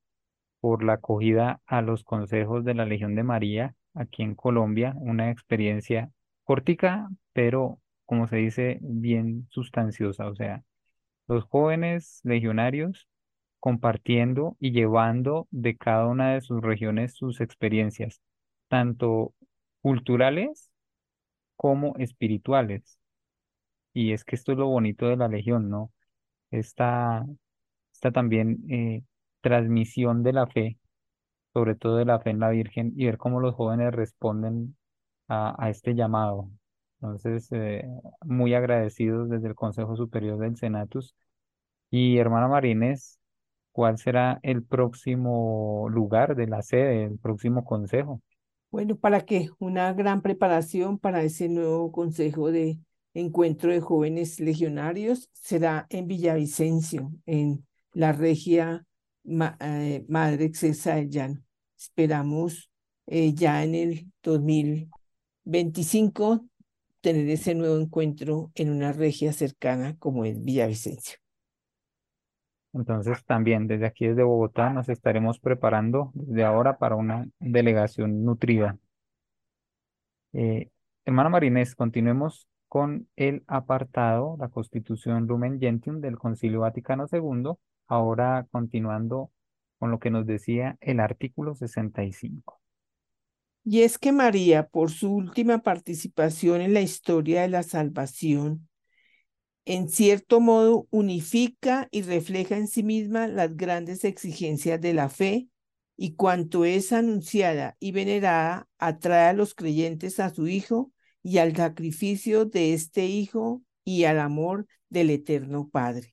por 0.63 0.81
la 0.81 0.93
acogida 0.93 1.59
a 1.65 1.81
los 1.81 2.05
consejos 2.05 2.63
de 2.63 2.73
la 2.73 2.85
Legión 2.85 3.15
de 3.15 3.23
María 3.23 3.75
aquí 3.93 4.23
en 4.23 4.33
Colombia, 4.33 4.93
una 4.95 5.29
experiencia 5.29 6.09
cortica, 6.45 7.09
pero 7.33 7.81
como 8.05 8.29
se 8.29 8.37
dice, 8.37 8.79
bien 8.81 9.45
sustanciosa, 9.49 10.25
o 10.25 10.35
sea, 10.35 10.63
los 11.27 11.43
jóvenes 11.43 12.21
legionarios 12.23 13.09
compartiendo 13.59 14.55
y 14.57 14.71
llevando 14.71 15.49
de 15.51 15.75
cada 15.75 16.07
una 16.07 16.33
de 16.35 16.39
sus 16.39 16.61
regiones 16.61 17.13
sus 17.13 17.41
experiencias, 17.41 18.21
tanto 18.69 19.33
culturales 19.81 20.71
como 21.57 21.97
espirituales. 21.97 22.97
Y 23.93 24.13
es 24.13 24.23
que 24.23 24.37
esto 24.37 24.53
es 24.53 24.57
lo 24.57 24.67
bonito 24.67 25.07
de 25.07 25.17
la 25.17 25.27
Legión, 25.27 25.69
¿no? 25.69 25.91
Esta, 26.51 27.25
esta 27.91 28.11
también 28.13 28.63
eh, 28.69 29.03
transmisión 29.43 30.23
de 30.23 30.33
la 30.33 30.47
fe, 30.47 30.79
sobre 31.53 31.75
todo 31.75 31.97
de 31.97 32.05
la 32.05 32.19
fe 32.19 32.31
en 32.31 32.39
la 32.39 32.49
Virgen, 32.49 32.93
y 32.95 33.05
ver 33.05 33.17
cómo 33.17 33.39
los 33.39 33.53
jóvenes 33.53 33.93
responden 33.93 34.75
a, 35.27 35.69
este 35.69 35.93
llamado. 35.95 36.49
Entonces, 37.01 37.47
eh, 37.51 37.85
muy 38.25 38.53
agradecidos 38.53 39.29
desde 39.29 39.49
el 39.49 39.55
Consejo 39.55 39.95
Superior 39.95 40.39
del 40.39 40.55
Senatus. 40.55 41.15
Y 41.91 42.17
hermana 42.17 42.47
Marínez, 42.47 43.19
¿cuál 43.71 43.97
será 43.97 44.39
el 44.43 44.63
próximo 44.63 45.87
lugar 45.89 46.35
de 46.35 46.47
la 46.47 46.61
sede, 46.61 47.03
el 47.05 47.19
próximo 47.19 47.65
consejo? 47.65 48.21
Bueno, 48.71 48.95
para 48.95 49.21
que 49.21 49.49
una 49.59 49.93
gran 49.93 50.21
preparación 50.21 50.97
para 50.97 51.23
ese 51.23 51.49
nuevo 51.49 51.91
Consejo 51.91 52.51
de 52.51 52.79
Encuentro 53.13 53.71
de 53.71 53.81
Jóvenes 53.81 54.39
Legionarios 54.39 55.29
será 55.33 55.85
en 55.89 56.07
Villavicencio, 56.07 57.11
en 57.25 57.65
la 57.93 58.11
Regia 58.13 58.85
Ma- 59.23 59.57
eh, 59.59 60.05
Madre 60.07 60.45
Excesa 60.45 60.95
del 60.95 61.09
Llano. 61.09 61.41
Esperamos 61.77 62.69
eh, 63.07 63.33
ya 63.33 63.63
en 63.63 63.75
el 63.75 64.11
2025 64.23 66.45
tener 67.01 67.27
ese 67.29 67.55
nuevo 67.55 67.77
encuentro 67.77 68.51
en 68.55 68.69
una 68.71 68.93
regia 68.93 69.33
cercana 69.33 69.95
como 69.97 70.25
es 70.25 70.41
Villavicencio. 70.41 71.17
Entonces, 72.73 73.23
también 73.25 73.67
desde 73.67 73.85
aquí, 73.85 74.07
desde 74.07 74.23
Bogotá, 74.23 74.71
nos 74.71 74.89
estaremos 74.89 75.39
preparando 75.39 76.11
desde 76.15 76.43
ahora 76.43 76.77
para 76.77 76.95
una 76.95 77.27
delegación 77.39 78.23
nutrida. 78.23 78.77
Eh, 80.33 80.69
hermana 81.05 81.29
Marinés, 81.29 81.75
continuemos 81.75 82.47
con 82.67 83.07
el 83.15 83.43
apartado, 83.45 84.35
la 84.39 84.49
Constitución 84.49 85.27
Lumen 85.27 85.59
Gentium 85.59 86.01
del 86.01 86.17
Concilio 86.17 86.61
Vaticano 86.61 87.07
II, 87.07 87.59
ahora 87.87 88.47
continuando 88.51 89.31
con 89.79 89.91
lo 89.91 89.99
que 89.99 90.09
nos 90.09 90.25
decía 90.25 90.77
el 90.81 90.99
artículo 90.99 91.55
65. 91.55 92.59
Y 93.65 93.81
es 93.81 93.97
que 93.97 94.11
María, 94.11 94.67
por 94.67 94.91
su 94.91 95.13
última 95.13 95.59
participación 95.59 96.61
en 96.61 96.73
la 96.73 96.81
historia 96.81 97.43
de 97.43 97.47
la 97.47 97.63
salvación, 97.63 98.67
en 99.65 99.87
cierto 99.87 100.41
modo 100.41 100.87
unifica 100.89 101.87
y 101.91 102.01
refleja 102.01 102.57
en 102.57 102.67
sí 102.67 102.83
misma 102.83 103.27
las 103.27 103.55
grandes 103.55 104.03
exigencias 104.03 104.81
de 104.81 104.93
la 104.93 105.07
fe 105.07 105.47
y 105.95 106.15
cuanto 106.15 106.65
es 106.65 106.91
anunciada 106.91 107.77
y 107.79 107.93
venerada 107.93 108.67
atrae 108.77 109.29
a 109.29 109.33
los 109.33 109.55
creyentes 109.55 110.19
a 110.19 110.29
su 110.29 110.47
Hijo 110.47 110.91
y 111.21 111.37
al 111.37 111.55
sacrificio 111.55 112.45
de 112.45 112.73
este 112.73 113.05
Hijo 113.05 113.63
y 113.85 114.03
al 114.03 114.19
amor 114.19 114.67
del 114.89 115.09
Eterno 115.09 115.69
Padre. 115.69 116.12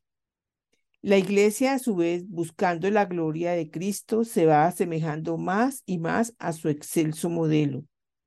La 1.03 1.17
Iglesia, 1.17 1.73
a 1.73 1.79
su 1.79 1.97
vez, 1.97 2.29
buscando 2.29 2.91
la 2.91 3.07
gloria 3.07 3.53
de 3.53 3.71
Cristo, 3.71 4.23
se 4.25 4.45
va 4.45 4.67
asemejando 4.67 5.39
más 5.39 5.83
y 5.87 5.97
más 5.97 6.35
a 6.39 6.53
su 6.53 6.69
excelso 6.69 7.31
modelo, 7.31 7.87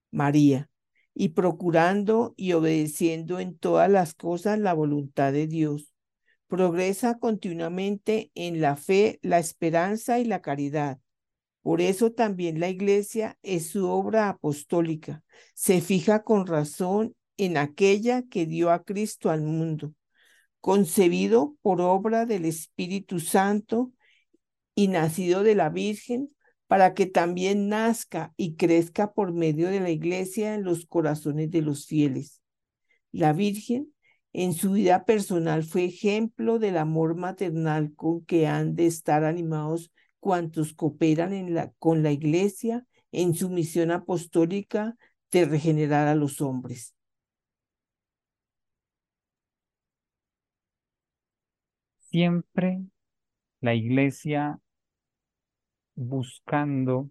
María, 0.10 0.72
y 1.14 1.30
procurando 1.30 2.34
y 2.36 2.54
obedeciendo 2.54 3.40
en 3.40 3.56
todas 3.56 3.92
las 3.92 4.16
cosas 4.16 4.58
la 4.58 4.74
voluntad 4.74 5.32
de 5.32 5.46
Dios. 5.46 5.94
Progresa 6.48 7.20
continuamente 7.20 8.32
en 8.34 8.60
la 8.60 8.76
fe, 8.76 9.20
la 9.22 9.38
esperanza 9.38 10.18
y 10.20 10.26
la 10.26 10.42
caridad. 10.42 10.98
Por 11.62 11.80
eso 11.80 12.12
también 12.12 12.60
la 12.60 12.70
Iglesia 12.70 13.38
es 13.44 13.68
su 13.68 13.88
obra 13.88 14.30
apostólica. 14.30 15.24
Se 15.54 15.80
fija 15.80 16.24
con 16.24 16.48
razón 16.48 17.16
en 17.38 17.58
aquella 17.58 18.24
que 18.24 18.48
dio 18.48 18.72
a 18.72 18.84
Cristo 18.84 19.30
al 19.30 19.44
mundo 19.44 19.94
concebido 20.64 21.58
por 21.62 21.82
obra 21.82 22.26
del 22.26 22.46
Espíritu 22.46 23.20
Santo 23.20 23.92
y 24.74 24.88
nacido 24.88 25.44
de 25.44 25.56
la 25.56 25.68
Virgen, 25.68 26.30
para 26.68 26.94
que 26.94 27.06
también 27.06 27.68
nazca 27.68 28.34
y 28.38 28.56
crezca 28.56 29.12
por 29.12 29.34
medio 29.34 29.68
de 29.68 29.82
la 29.82 29.90
Iglesia 29.90 30.56
en 30.56 30.64
los 30.64 30.86
corazones 30.86 31.52
de 31.52 31.64
los 31.64 31.86
fieles. 31.86 32.42
La 33.12 33.34
Virgen, 33.34 33.94
en 34.32 34.54
su 34.54 34.72
vida 34.72 35.04
personal, 35.04 35.66
fue 35.66 35.84
ejemplo 35.84 36.60
del 36.60 36.78
amor 36.78 37.18
maternal 37.18 37.94
con 37.94 38.24
que 38.24 38.48
han 38.48 38.74
de 38.74 38.86
estar 38.86 39.26
animados 39.26 39.92
cuantos 40.22 40.74
cooperan 40.74 41.74
con 41.78 42.04
la 42.04 42.14
Iglesia 42.14 42.88
en 43.12 43.34
su 43.36 43.50
misión 43.50 43.92
apostólica 43.92 44.96
de 45.30 45.44
regenerar 45.44 46.08
a 46.08 46.16
los 46.16 46.40
hombres. 46.40 46.93
Siempre 52.14 52.80
la 53.60 53.74
Iglesia 53.74 54.60
buscando 55.96 57.10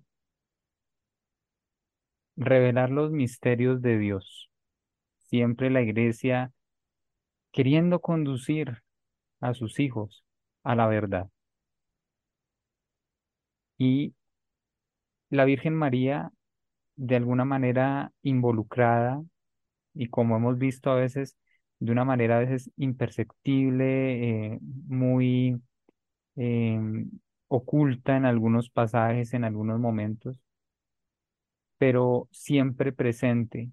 revelar 2.37 2.91
los 2.91 3.11
misterios 3.11 3.83
de 3.83 3.99
Dios. 3.99 4.49
Siempre 5.19 5.71
la 5.71 5.83
Iglesia 5.83 6.53
queriendo 7.51 8.01
conducir 8.01 8.85
a 9.41 9.55
sus 9.55 9.81
hijos 9.81 10.25
a 10.63 10.77
la 10.77 10.87
verdad. 10.87 11.29
Y 13.79 14.15
la 15.31 15.45
Virgen 15.47 15.75
María, 15.75 16.31
de 16.95 17.17
alguna 17.17 17.45
manera 17.45 18.13
involucrada, 18.23 19.21
y 19.95 20.11
como 20.11 20.37
hemos 20.37 20.59
visto 20.59 20.93
a 20.93 20.95
veces, 20.95 21.37
de 21.83 21.93
una 21.93 22.05
manera 22.05 22.37
a 22.37 22.41
veces 22.41 22.71
imperceptible, 22.77 24.53
eh, 24.55 24.59
muy 24.87 25.61
em, 26.37 27.11
oculta 27.49 28.17
en 28.17 28.25
algunos 28.27 28.71
pasajes, 28.71 29.35
en 29.35 29.45
algunos 29.45 29.81
momentos, 29.81 30.41
pero 31.79 32.29
siempre 32.31 32.93
presente, 32.93 33.71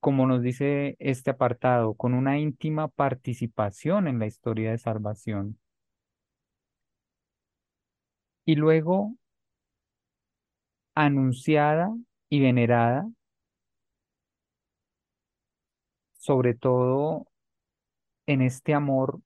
como 0.00 0.26
nos 0.26 0.42
dice 0.42 0.96
este 1.00 1.30
apartado, 1.30 1.94
con 1.94 2.14
una 2.14 2.38
íntima 2.38 2.88
participación 2.88 4.06
en 4.08 4.18
la 4.18 4.26
historia 4.26 4.70
de 4.70 4.78
salvación. 4.78 5.58
Y 8.44 8.54
luego 8.56 9.16
anunciada 10.94 11.94
y 12.28 12.40
venerada, 12.40 13.08
sobre 16.22 16.54
todo 16.54 17.26
en 18.26 18.42
este 18.42 18.74
amor 18.74 19.20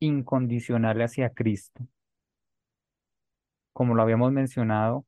incondicional 0.00 1.00
hacia 1.00 1.30
Cristo. 1.30 1.88
Como 3.72 3.94
lo 3.94 4.02
habíamos 4.02 4.32
mencionado, 4.32 5.06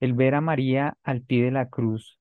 El 0.00 0.12
ver 0.12 0.34
a 0.34 0.42
María 0.42 0.98
al 1.02 1.22
pie 1.22 1.44
de 1.44 1.50
la 1.50 1.70
cruz 1.70 2.18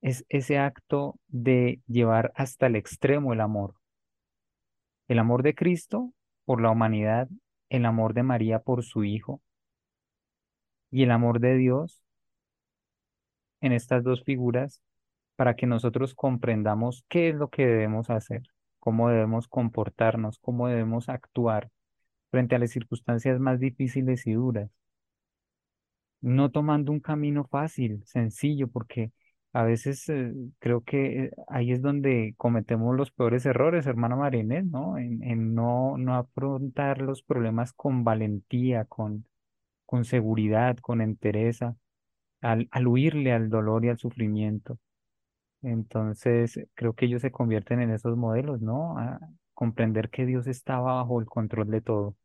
es 0.00 0.24
ese 0.28 0.58
acto 0.58 1.20
de 1.28 1.82
llevar 1.86 2.32
hasta 2.34 2.66
el 2.66 2.74
extremo 2.74 3.32
el 3.32 3.40
amor. 3.40 3.76
El 5.06 5.20
amor 5.20 5.44
de 5.44 5.54
Cristo 5.54 6.12
por 6.44 6.60
la 6.60 6.70
humanidad, 6.70 7.28
el 7.68 7.86
amor 7.86 8.12
de 8.14 8.24
María 8.24 8.58
por 8.58 8.82
su 8.82 9.04
Hijo 9.04 9.40
y 10.90 11.04
el 11.04 11.12
amor 11.12 11.38
de 11.38 11.54
Dios 11.56 12.02
en 13.60 13.70
estas 13.70 14.02
dos 14.02 14.24
figuras 14.24 14.82
para 15.38 15.54
que 15.56 15.66
nosotros 15.68 16.14
comprendamos 16.16 17.04
qué 17.08 17.28
es 17.30 17.36
lo 17.36 17.48
que 17.50 17.64
debemos 17.64 18.10
hacer, 18.10 18.42
cómo 18.80 19.08
debemos 19.08 19.46
comportarnos, 19.48 20.40
cómo 20.40 20.66
debemos 20.68 21.08
actuar 21.08 21.70
frente 22.32 22.56
a 22.56 22.58
las 22.58 22.72
circunstancias 22.72 23.38
más 23.40 23.60
difíciles 23.60 24.26
y 24.26 24.32
duras. 24.34 24.70
No 26.20 26.50
tomando 26.50 26.90
un 26.92 27.00
camino 27.00 27.44
fácil, 27.44 28.02
sencillo, 28.04 28.68
porque 28.68 29.12
a 29.52 29.62
veces 29.62 30.08
eh, 30.08 30.32
creo 30.58 30.82
que 30.82 31.26
eh, 31.26 31.30
ahí 31.48 31.70
es 31.72 31.82
donde 31.82 32.34
cometemos 32.36 32.96
los 32.96 33.12
peores 33.12 33.46
errores, 33.46 33.86
hermana 33.86 34.16
Marinés, 34.16 34.64
¿no? 34.66 34.98
En, 34.98 35.22
en 35.22 35.54
no, 35.54 35.96
no 35.98 36.16
afrontar 36.16 37.00
los 37.00 37.22
problemas 37.22 37.72
con 37.72 38.02
valentía, 38.04 38.84
con, 38.86 39.26
con 39.86 40.04
seguridad, 40.04 40.76
con 40.78 41.00
entereza, 41.00 41.76
al, 42.40 42.68
al 42.72 42.88
huirle 42.88 43.32
al 43.32 43.50
dolor 43.50 43.84
y 43.84 43.90
al 43.90 43.98
sufrimiento. 43.98 44.78
Entonces, 45.62 46.60
creo 46.74 46.94
que 46.94 47.06
ellos 47.06 47.22
se 47.22 47.32
convierten 47.32 47.80
en 47.80 47.90
esos 47.90 48.16
modelos, 48.16 48.60
¿no? 48.60 48.98
A 48.98 49.18
comprender 49.54 50.10
que 50.10 50.24
Dios 50.26 50.46
estaba 50.46 50.94
bajo 50.94 51.20
el 51.20 51.26
control 51.26 51.70
de 51.70 51.80
todo. 51.80 52.16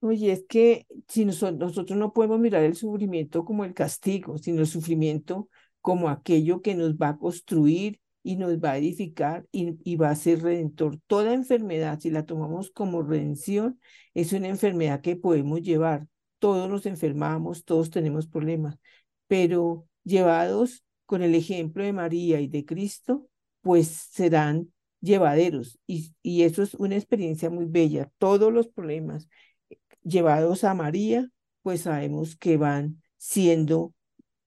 Oye, 0.00 0.30
es 0.32 0.44
que 0.48 0.86
si 1.08 1.24
noso- 1.24 1.50
nosotros 1.52 1.98
no 1.98 2.12
podemos 2.12 2.38
mirar 2.38 2.62
el 2.62 2.76
sufrimiento 2.76 3.44
como 3.44 3.64
el 3.64 3.74
castigo, 3.74 4.38
sino 4.38 4.60
el 4.60 4.66
sufrimiento 4.66 5.48
como 5.80 6.08
aquello 6.08 6.62
que 6.62 6.74
nos 6.74 6.94
va 6.96 7.10
a 7.10 7.18
construir 7.18 8.00
y 8.22 8.36
nos 8.36 8.58
va 8.58 8.72
a 8.72 8.78
edificar 8.78 9.46
y, 9.52 9.78
y 9.84 9.96
va 9.96 10.10
a 10.10 10.16
ser 10.16 10.42
redentor. 10.42 10.98
Toda 11.06 11.32
enfermedad, 11.32 11.98
si 12.00 12.10
la 12.10 12.26
tomamos 12.26 12.70
como 12.70 13.02
redención, 13.02 13.80
es 14.14 14.32
una 14.32 14.48
enfermedad 14.48 15.00
que 15.00 15.16
podemos 15.16 15.62
llevar. 15.62 16.06
Todos 16.38 16.68
nos 16.68 16.86
enfermamos, 16.86 17.64
todos 17.64 17.90
tenemos 17.90 18.26
problemas, 18.26 18.78
pero 19.26 19.86
llevados 20.04 20.84
con 21.06 21.22
el 21.22 21.34
ejemplo 21.34 21.84
de 21.84 21.92
María 21.92 22.40
y 22.40 22.48
de 22.48 22.64
Cristo, 22.64 23.28
pues 23.62 23.88
serán 23.88 24.72
llevaderos. 25.00 25.78
Y, 25.86 26.14
y 26.22 26.42
eso 26.42 26.62
es 26.62 26.74
una 26.74 26.96
experiencia 26.96 27.50
muy 27.50 27.66
bella. 27.66 28.10
Todos 28.18 28.52
los 28.52 28.68
problemas 28.68 29.28
llevados 30.02 30.64
a 30.64 30.74
María, 30.74 31.30
pues 31.62 31.82
sabemos 31.82 32.36
que 32.36 32.56
van 32.56 33.02
siendo 33.16 33.94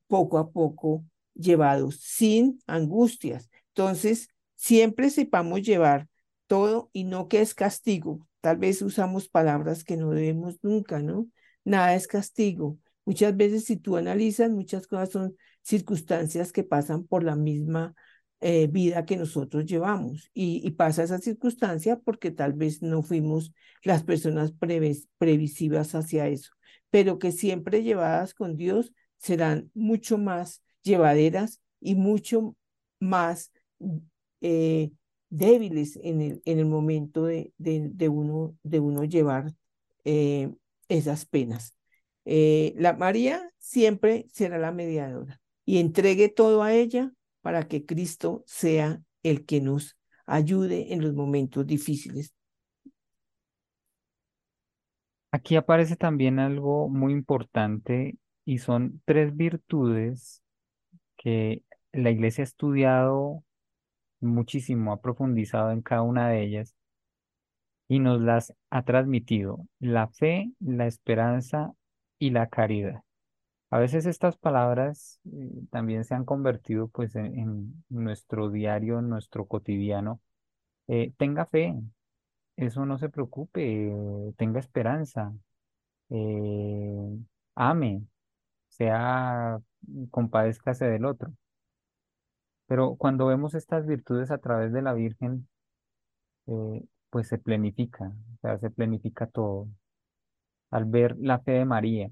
poco 0.07 0.37
a 0.37 0.51
poco 0.51 1.05
llevados 1.33 1.99
sin 2.01 2.59
angustias. 2.67 3.49
Entonces, 3.69 4.29
siempre 4.55 5.09
sepamos 5.09 5.61
llevar 5.61 6.07
todo 6.47 6.89
y 6.93 7.05
no 7.05 7.27
que 7.27 7.41
es 7.41 7.53
castigo. 7.53 8.27
Tal 8.41 8.57
vez 8.57 8.81
usamos 8.81 9.29
palabras 9.29 9.83
que 9.83 9.97
no 9.97 10.11
debemos 10.11 10.57
nunca, 10.61 10.99
¿no? 11.01 11.27
Nada 11.63 11.95
es 11.95 12.07
castigo. 12.07 12.77
Muchas 13.05 13.35
veces 13.35 13.65
si 13.65 13.77
tú 13.77 13.97
analizas, 13.97 14.49
muchas 14.51 14.87
cosas 14.87 15.11
son 15.11 15.35
circunstancias 15.69 16.51
que 16.51 16.63
pasan 16.63 17.05
por 17.05 17.23
la 17.23 17.35
misma 17.35 17.95
eh, 18.41 18.67
vida 18.67 19.05
que 19.05 19.17
nosotros 19.17 19.65
llevamos. 19.65 20.29
Y, 20.33 20.71
pasa 20.71 21.03
esa 21.03 21.19
circunstancia 21.19 21.99
porque 21.99 22.31
tal 22.31 22.53
vez 22.53 22.81
no 22.81 23.03
fuimos 23.03 23.53
las 23.83 24.03
personas 24.03 24.51
previsivas 25.17 25.95
hacia 25.95 26.27
eso, 26.27 26.51
pero 26.89 27.19
que 27.19 27.31
siempre 27.31 27.83
llevadas 27.83 28.33
con 28.33 28.57
Dios 28.57 28.93
serán 29.17 29.69
mucho 29.73 30.17
más 30.17 30.63
llevaderas 30.81 31.61
y 31.79 31.95
mucho 31.95 32.55
más 32.99 33.51
eh, 34.41 34.91
débiles 35.29 35.99
en 36.01 36.21
el, 36.21 36.41
en 36.45 36.59
el 36.59 36.65
momento 36.65 37.25
de, 37.25 37.53
de, 37.57 38.09
uno, 38.09 38.57
de 38.63 38.79
uno 38.79 39.03
llevar 39.03 39.53
eh, 40.03 40.51
esas 40.87 41.25
penas. 41.25 41.75
La 42.25 42.93
María 42.93 43.51
siempre 43.57 44.27
será 44.31 44.59
la 44.59 44.71
mediadora 44.71 45.41
y 45.69 45.77
entregue 45.77 46.29
todo 46.29 46.63
a 46.63 46.73
ella 46.73 47.11
para 47.41 47.67
que 47.67 47.85
Cristo 47.85 48.43
sea 48.47 49.03
el 49.21 49.45
que 49.45 49.61
nos 49.61 49.99
ayude 50.25 50.95
en 50.95 51.03
los 51.03 51.13
momentos 51.13 51.67
difíciles. 51.67 52.33
Aquí 55.31 55.57
aparece 55.57 55.95
también 55.95 56.39
algo 56.39 56.89
muy 56.89 57.13
importante 57.13 58.17
y 58.45 58.57
son 58.57 58.99
tres 59.05 59.37
virtudes 59.37 60.41
que 61.17 61.61
la 61.91 62.09
iglesia 62.09 62.41
ha 62.41 62.45
estudiado 62.45 63.43
muchísimo, 64.21 64.91
ha 64.91 64.99
profundizado 64.99 65.69
en 65.69 65.83
cada 65.83 66.01
una 66.01 66.29
de 66.29 66.45
ellas 66.45 66.73
y 67.87 67.99
nos 67.99 68.19
las 68.19 68.55
ha 68.71 68.81
transmitido, 68.81 69.67
la 69.77 70.07
fe, 70.07 70.51
la 70.59 70.87
esperanza 70.87 71.73
y 72.17 72.31
la 72.31 72.47
caridad. 72.47 73.03
A 73.71 73.79
veces 73.79 74.05
estas 74.05 74.37
palabras 74.37 75.19
eh, 75.25 75.51
también 75.71 76.03
se 76.05 76.15
han 76.15 76.25
convertido 76.25 76.87
pues 76.89 77.15
en, 77.15 77.83
nuestro 77.89 78.49
diario, 78.49 78.99
en 78.99 79.09
nuestro 79.09 79.45
cotidiano. 79.45 80.21
Eh, 80.87 81.13
tenga 81.17 81.45
fe, 81.45 81.75
eso 82.57 82.85
no 82.85 82.97
se 82.99 83.09
preocupe, 83.09 83.91
tenga 84.37 84.59
esperanza, 84.59 85.33
eh, 86.09 87.17
ame, 87.55 88.03
sea, 88.69 89.59
compadézcase 90.11 90.85
del 90.85 91.05
otro. 91.05 91.33
Pero 92.67 92.95
cuando 92.95 93.25
vemos 93.25 93.53
estas 93.53 93.85
virtudes 93.85 94.31
a 94.31 94.37
través 94.37 94.71
de 94.71 94.81
la 94.81 94.93
Virgen, 94.93 95.47
pues 97.09 97.27
se 97.27 97.37
planifica, 97.37 98.11
se 98.59 98.69
planifica 98.71 99.27
todo. 99.27 99.67
Al 100.71 100.85
ver 100.85 101.15
la 101.19 101.39
fe 101.39 101.51
de 101.51 101.65
María, 101.65 102.11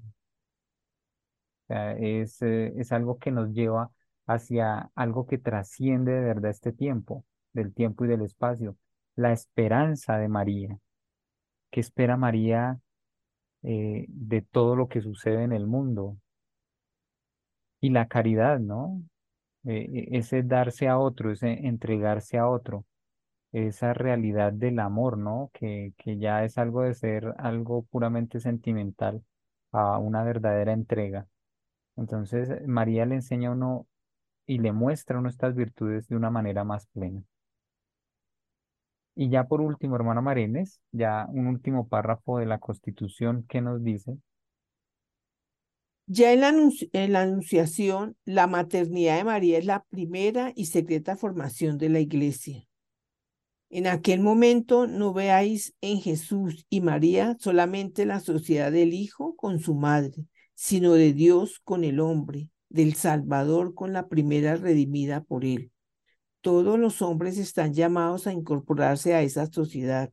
sea, 1.68 1.92
es, 1.98 2.42
eh, 2.42 2.72
es 2.78 2.92
algo 2.92 3.18
que 3.18 3.30
nos 3.30 3.52
lleva 3.52 3.90
hacia 4.26 4.90
algo 4.94 5.26
que 5.26 5.38
trasciende 5.38 6.12
de 6.12 6.20
verdad 6.22 6.50
este 6.50 6.72
tiempo, 6.72 7.24
del 7.52 7.74
tiempo 7.74 8.04
y 8.04 8.08
del 8.08 8.22
espacio. 8.22 8.76
La 9.16 9.32
esperanza 9.32 10.18
de 10.18 10.28
María. 10.28 10.78
¿Qué 11.70 11.80
espera 11.80 12.16
María 12.18 12.78
eh, 13.64 14.06
de 14.08 14.42
todo 14.42 14.76
lo 14.76 14.88
que 14.88 15.02
sucede 15.02 15.44
en 15.44 15.52
el 15.52 15.66
mundo? 15.66 16.18
Y 17.80 17.90
la 17.90 18.08
caridad, 18.08 18.58
¿no? 18.60 19.02
Eh, 19.66 19.88
e- 20.12 20.18
ese 20.18 20.42
darse 20.42 20.88
a 20.88 20.98
otro, 20.98 21.32
ese 21.32 21.66
entregarse 21.68 22.38
a 22.38 22.48
otro. 22.48 22.86
esa 23.52 23.94
realidad 23.94 24.52
del 24.52 24.80
amor, 24.80 25.18
¿no? 25.18 25.50
Que, 25.54 25.92
que 25.98 26.18
ya 26.18 26.44
es 26.44 26.58
algo 26.58 26.82
de 26.82 26.94
ser 26.94 27.34
algo 27.38 27.84
puramente 27.84 28.40
sentimental 28.40 29.24
a 29.72 29.98
una 29.98 30.24
verdadera 30.24 30.72
entrega. 30.74 31.26
Entonces, 31.98 32.48
María 32.66 33.04
le 33.06 33.16
enseña 33.16 33.48
a 33.48 33.52
uno 33.52 33.86
y 34.46 34.58
le 34.58 34.72
muestra 34.72 35.16
a 35.16 35.20
uno 35.20 35.28
estas 35.28 35.54
virtudes 35.54 36.08
de 36.08 36.16
una 36.16 36.30
manera 36.30 36.64
más 36.64 36.86
plena. 36.86 37.22
Y 39.16 39.30
ya 39.30 39.48
por 39.48 39.60
último, 39.60 39.96
hermano 39.96 40.22
Marenes, 40.22 40.80
ya 40.92 41.26
un 41.30 41.48
último 41.48 41.88
párrafo 41.88 42.38
de 42.38 42.46
la 42.46 42.60
Constitución 42.60 43.44
que 43.48 43.60
nos 43.60 43.82
dice, 43.82 44.16
Ya 46.06 46.32
en 46.32 47.12
la 47.12 47.20
Anunciación, 47.20 48.16
la 48.24 48.46
maternidad 48.46 49.16
de 49.16 49.24
María 49.24 49.58
es 49.58 49.66
la 49.66 49.84
primera 49.90 50.52
y 50.54 50.66
secreta 50.66 51.16
formación 51.16 51.78
de 51.78 51.88
la 51.88 51.98
iglesia. 51.98 52.64
En 53.70 53.88
aquel 53.88 54.20
momento 54.20 54.86
no 54.86 55.12
veáis 55.12 55.74
en 55.80 56.00
Jesús 56.00 56.64
y 56.70 56.80
María 56.80 57.36
solamente 57.40 58.06
la 58.06 58.20
sociedad 58.20 58.70
del 58.70 58.94
Hijo 58.94 59.34
con 59.34 59.58
su 59.58 59.74
madre, 59.74 60.24
sino 60.60 60.94
de 60.94 61.12
Dios 61.12 61.60
con 61.62 61.84
el 61.84 62.00
hombre, 62.00 62.50
del 62.68 62.94
Salvador 62.94 63.74
con 63.74 63.92
la 63.92 64.08
primera 64.08 64.56
redimida 64.56 65.22
por 65.22 65.44
él. 65.44 65.70
Todos 66.40 66.80
los 66.80 67.00
hombres 67.00 67.38
están 67.38 67.74
llamados 67.74 68.26
a 68.26 68.32
incorporarse 68.32 69.14
a 69.14 69.22
esa 69.22 69.46
sociedad. 69.46 70.12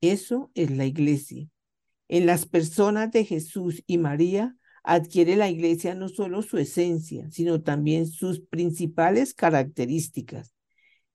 Eso 0.00 0.52
es 0.54 0.70
la 0.70 0.86
iglesia. 0.86 1.48
En 2.06 2.26
las 2.26 2.46
personas 2.46 3.10
de 3.10 3.24
Jesús 3.24 3.82
y 3.88 3.98
María 3.98 4.56
adquiere 4.84 5.34
la 5.34 5.48
iglesia 5.48 5.96
no 5.96 6.08
solo 6.08 6.42
su 6.42 6.58
esencia, 6.58 7.28
sino 7.32 7.60
también 7.60 8.06
sus 8.06 8.38
principales 8.40 9.34
características. 9.34 10.54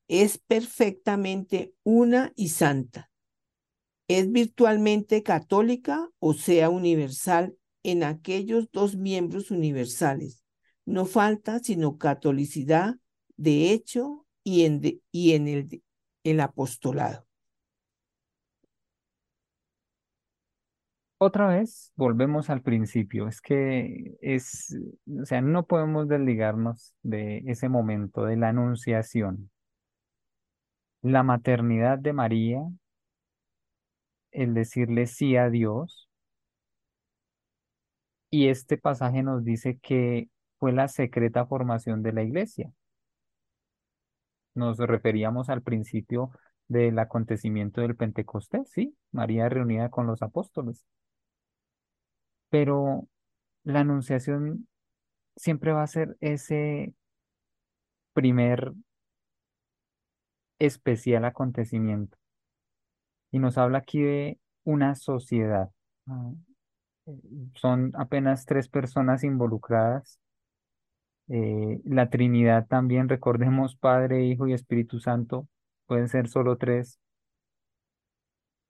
Es 0.10 0.40
perfectamente 0.40 1.74
una 1.84 2.34
y 2.36 2.50
santa. 2.50 3.10
Es 4.10 4.30
virtualmente 4.30 5.24
católica, 5.24 6.10
o 6.20 6.34
sea, 6.34 6.70
universal 6.70 7.56
en 7.88 8.04
aquellos 8.04 8.70
dos 8.72 8.98
miembros 8.98 9.50
universales. 9.50 10.44
No 10.86 11.06
falta 11.06 11.60
sino 11.60 11.98
catolicidad 11.98 12.96
de 13.38 13.72
hecho 13.72 14.26
y 14.44 14.66
en, 14.66 14.82
y 15.12 15.34
en 15.34 15.48
el, 15.48 15.84
el 16.26 16.40
apostolado. 16.42 17.26
Otra 21.20 21.48
vez, 21.48 21.94
volvemos 21.96 22.50
al 22.50 22.62
principio. 22.62 23.28
Es 23.28 23.40
que 23.40 24.18
es, 24.22 24.78
o 25.22 25.26
sea, 25.26 25.42
no 25.42 25.66
podemos 25.66 26.10
desligarnos 26.10 26.94
de 27.04 27.42
ese 27.48 27.70
momento 27.70 28.26
de 28.26 28.36
la 28.36 28.50
anunciación. 28.50 29.50
La 31.02 31.24
maternidad 31.24 31.98
de 31.98 32.14
María, 32.14 32.62
el 34.32 34.54
decirle 34.54 35.08
sí 35.08 35.36
a 35.38 35.50
Dios, 35.50 36.07
y 38.38 38.50
este 38.50 38.78
pasaje 38.78 39.24
nos 39.24 39.44
dice 39.44 39.80
que 39.80 40.30
fue 40.60 40.72
la 40.72 40.88
secreta 40.90 41.48
formación 41.48 42.04
de 42.04 42.14
la 42.14 42.22
iglesia. 42.22 42.72
Nos 44.54 44.78
referíamos 44.78 45.50
al 45.50 45.64
principio 45.64 46.30
del 46.68 47.00
acontecimiento 47.00 47.82
del 47.82 47.96
Pentecostés, 47.96 48.70
¿sí? 48.70 48.96
María 49.12 49.50
reunida 49.50 49.90
con 49.90 50.06
los 50.06 50.22
apóstoles. 50.22 50.86
Pero 52.50 53.08
la 53.64 53.80
anunciación 53.80 54.68
siempre 55.36 55.72
va 55.72 55.82
a 55.82 55.88
ser 55.88 56.16
ese 56.20 56.94
primer 58.14 58.72
especial 60.60 61.26
acontecimiento. 61.26 62.20
Y 63.32 63.40
nos 63.40 63.58
habla 63.58 63.80
aquí 63.80 64.00
de 64.00 64.40
una 64.64 64.94
sociedad. 64.94 65.72
Son 67.56 67.92
apenas 67.96 68.46
tres 68.46 68.68
personas 68.70 69.24
involucradas. 69.24 70.20
Eh, 71.30 71.82
la 71.86 72.10
Trinidad 72.10 72.68
también, 72.68 73.10
recordemos, 73.10 73.76
Padre, 73.76 74.26
Hijo 74.26 74.48
y 74.48 74.54
Espíritu 74.54 75.00
Santo, 75.00 75.48
pueden 75.86 76.10
ser 76.10 76.28
solo 76.30 76.58
tres. 76.58 77.00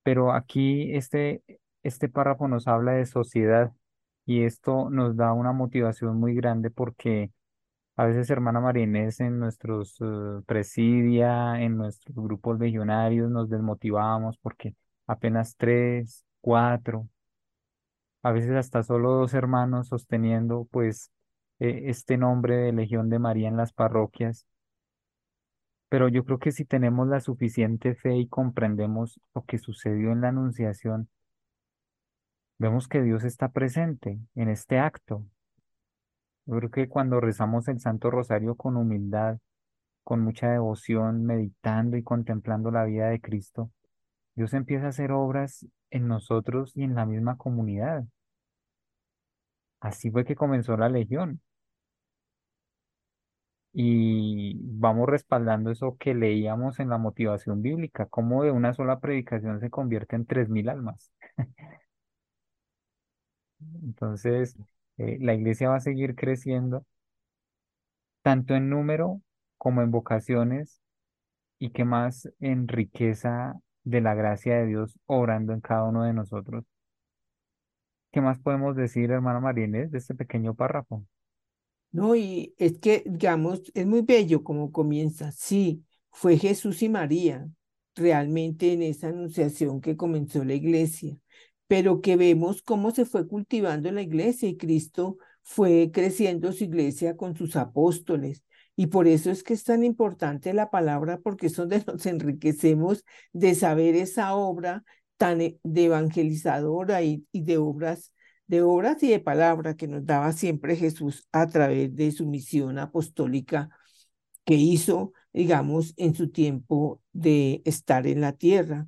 Pero 0.03 0.31
aquí 0.33 0.95
este, 0.95 1.43
este 1.83 2.09
párrafo 2.09 2.47
nos 2.47 2.67
habla 2.67 2.93
de 2.93 3.05
sociedad 3.05 3.71
y 4.25 4.43
esto 4.43 4.89
nos 4.89 5.15
da 5.17 5.33
una 5.33 5.51
motivación 5.53 6.17
muy 6.19 6.33
grande 6.35 6.69
porque 6.71 7.31
a 7.97 8.05
veces, 8.05 8.29
hermana 8.29 8.59
María 8.61 8.83
Inés, 8.83 9.19
en 9.21 9.39
nuestros 9.39 9.97
eh, 10.01 10.41
presidia, 10.45 11.61
en 11.61 11.77
nuestros 11.77 12.15
grupos 12.15 12.59
legionarios 12.59 13.29
nos 13.31 13.49
desmotivamos 13.49 14.37
porque 14.39 14.75
apenas 15.07 15.55
tres, 15.57 16.25
cuatro, 16.41 17.07
a 18.23 18.31
veces 18.31 18.51
hasta 18.51 18.83
solo 18.83 19.13
dos 19.13 19.33
hermanos 19.33 19.87
sosteniendo 19.87 20.67
pues 20.71 21.11
eh, 21.59 21.83
este 21.85 22.17
nombre 22.17 22.57
de 22.57 22.73
Legión 22.73 23.09
de 23.09 23.19
María 23.19 23.47
en 23.47 23.57
las 23.57 23.73
parroquias. 23.73 24.47
Pero 25.89 26.09
yo 26.09 26.25
creo 26.25 26.39
que 26.39 26.51
si 26.51 26.65
tenemos 26.65 27.07
la 27.07 27.21
suficiente 27.21 27.95
fe 27.95 28.17
y 28.17 28.27
comprendemos 28.27 29.19
lo 29.33 29.43
que 29.43 29.57
sucedió 29.57 30.11
en 30.11 30.21
la 30.21 30.29
Anunciación, 30.29 31.09
vemos 32.57 32.87
que 32.87 33.01
Dios 33.01 33.23
está 33.23 33.49
presente 33.49 34.19
en 34.35 34.49
este 34.49 34.79
acto. 34.79 35.23
Yo 36.45 36.57
creo 36.57 36.71
que 36.71 36.89
cuando 36.89 37.19
rezamos 37.21 37.67
el 37.67 37.79
Santo 37.79 38.09
Rosario 38.11 38.55
con 38.55 38.77
humildad, 38.77 39.37
con 40.03 40.21
mucha 40.21 40.49
devoción, 40.49 41.25
meditando 41.25 41.97
y 41.97 42.03
contemplando 42.03 42.71
la 42.71 42.85
vida 42.85 43.09
de 43.09 43.19
Cristo, 43.21 43.71
Dios 44.35 44.53
empieza 44.53 44.85
a 44.85 44.89
hacer 44.89 45.11
obras 45.11 45.65
en 45.91 46.07
nosotros 46.07 46.71
y 46.75 46.83
en 46.83 46.95
la 46.95 47.05
misma 47.05 47.37
comunidad. 47.37 48.05
Así 49.79 50.11
fue 50.11 50.23
que 50.23 50.35
comenzó 50.35 50.77
la 50.77 50.87
Legión. 50.87 51.41
Y 53.73 54.57
vamos 54.63 55.07
respaldando 55.07 55.69
eso 55.71 55.97
que 55.99 56.15
leíamos 56.15 56.79
en 56.79 56.89
la 56.89 56.97
motivación 56.97 57.61
bíblica, 57.61 58.07
cómo 58.07 58.43
de 58.43 58.51
una 58.51 58.73
sola 58.73 58.99
predicación 58.99 59.59
se 59.59 59.69
convierte 59.69 60.15
en 60.15 60.25
tres 60.25 60.49
mil 60.49 60.69
almas. 60.69 61.11
Entonces, 63.83 64.55
eh, 64.97 65.17
la 65.21 65.33
iglesia 65.33 65.69
va 65.69 65.77
a 65.77 65.79
seguir 65.79 66.15
creciendo, 66.15 66.85
tanto 68.21 68.55
en 68.55 68.69
número 68.69 69.21
como 69.57 69.81
en 69.81 69.91
vocaciones, 69.91 70.81
y 71.59 71.71
que 71.71 71.85
más 71.85 72.29
en 72.39 72.67
riqueza 72.67 73.55
de 73.89 74.01
la 74.01 74.15
gracia 74.15 74.57
de 74.57 74.65
Dios 74.67 74.99
obrando 75.05 75.53
en 75.53 75.61
cada 75.61 75.85
uno 75.85 76.03
de 76.03 76.13
nosotros. 76.13 76.65
¿Qué 78.11 78.21
más 78.21 78.39
podemos 78.39 78.75
decir, 78.75 79.11
hermana 79.11 79.39
Marínez, 79.39 79.91
de 79.91 79.99
este 79.99 80.15
pequeño 80.15 80.55
párrafo? 80.55 81.05
No, 81.91 82.15
y 82.15 82.53
es 82.57 82.79
que, 82.79 83.03
digamos, 83.05 83.61
es 83.73 83.87
muy 83.87 84.01
bello 84.01 84.43
como 84.43 84.71
comienza. 84.71 85.31
Sí, 85.31 85.85
fue 86.11 86.37
Jesús 86.37 86.81
y 86.83 86.89
María 86.89 87.47
realmente 87.95 88.73
en 88.73 88.83
esa 88.83 89.07
anunciación 89.07 89.81
que 89.81 89.95
comenzó 89.95 90.43
la 90.43 90.53
iglesia, 90.53 91.17
pero 91.67 92.01
que 92.01 92.17
vemos 92.17 92.61
cómo 92.61 92.91
se 92.91 93.05
fue 93.05 93.27
cultivando 93.27 93.91
la 93.91 94.01
iglesia 94.01 94.49
y 94.49 94.57
Cristo 94.57 95.17
fue 95.43 95.91
creciendo 95.93 96.51
su 96.51 96.65
iglesia 96.65 97.15
con 97.15 97.35
sus 97.35 97.55
apóstoles. 97.55 98.43
Y 98.77 98.87
por 98.87 99.07
eso 99.07 99.31
es 99.31 99.43
que 99.43 99.53
es 99.53 99.65
tan 99.65 99.83
importante 99.83 100.53
la 100.53 100.69
palabra, 100.71 101.19
porque 101.19 101.47
es 101.47 101.55
donde 101.57 101.83
nos 101.87 102.05
enriquecemos 102.05 103.03
de 103.33 103.55
saber 103.55 103.95
esa 103.95 104.35
obra 104.35 104.85
tan 105.17 105.41
e- 105.41 105.59
de 105.63 105.85
evangelizadora 105.85 107.01
y, 107.03 107.27
y 107.33 107.43
de 107.43 107.57
obras 107.57 108.13
de 108.47 108.61
obras 108.61 109.03
y 109.03 109.09
de 109.09 109.19
palabra 109.19 109.75
que 109.75 109.87
nos 109.89 110.05
daba 110.05 110.31
siempre 110.31 110.77
Jesús 110.77 111.27
a 111.33 111.47
través 111.47 111.93
de 111.95 112.11
su 112.13 112.25
misión 112.25 112.79
apostólica 112.79 113.69
que 114.45 114.55
hizo, 114.55 115.13
digamos, 115.33 115.93
en 115.97 116.15
su 116.15 116.29
tiempo 116.31 117.01
de 117.13 117.61
estar 117.65 118.07
en 118.07 118.21
la 118.21 118.33
tierra. 118.33 118.87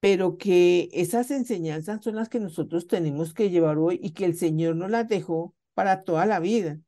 Pero 0.00 0.36
que 0.38 0.88
esas 0.92 1.30
enseñanzas 1.30 2.04
son 2.04 2.16
las 2.16 2.28
que 2.28 2.40
nosotros 2.40 2.86
tenemos 2.86 3.34
que 3.34 3.50
llevar 3.50 3.78
hoy 3.78 4.00
y 4.02 4.12
que 4.12 4.26
el 4.26 4.36
Señor 4.36 4.76
nos 4.76 4.90
las 4.90 5.08
dejó 5.08 5.54
para 5.74 6.02
toda 6.04 6.26
la 6.26 6.40
vida. 6.40 6.80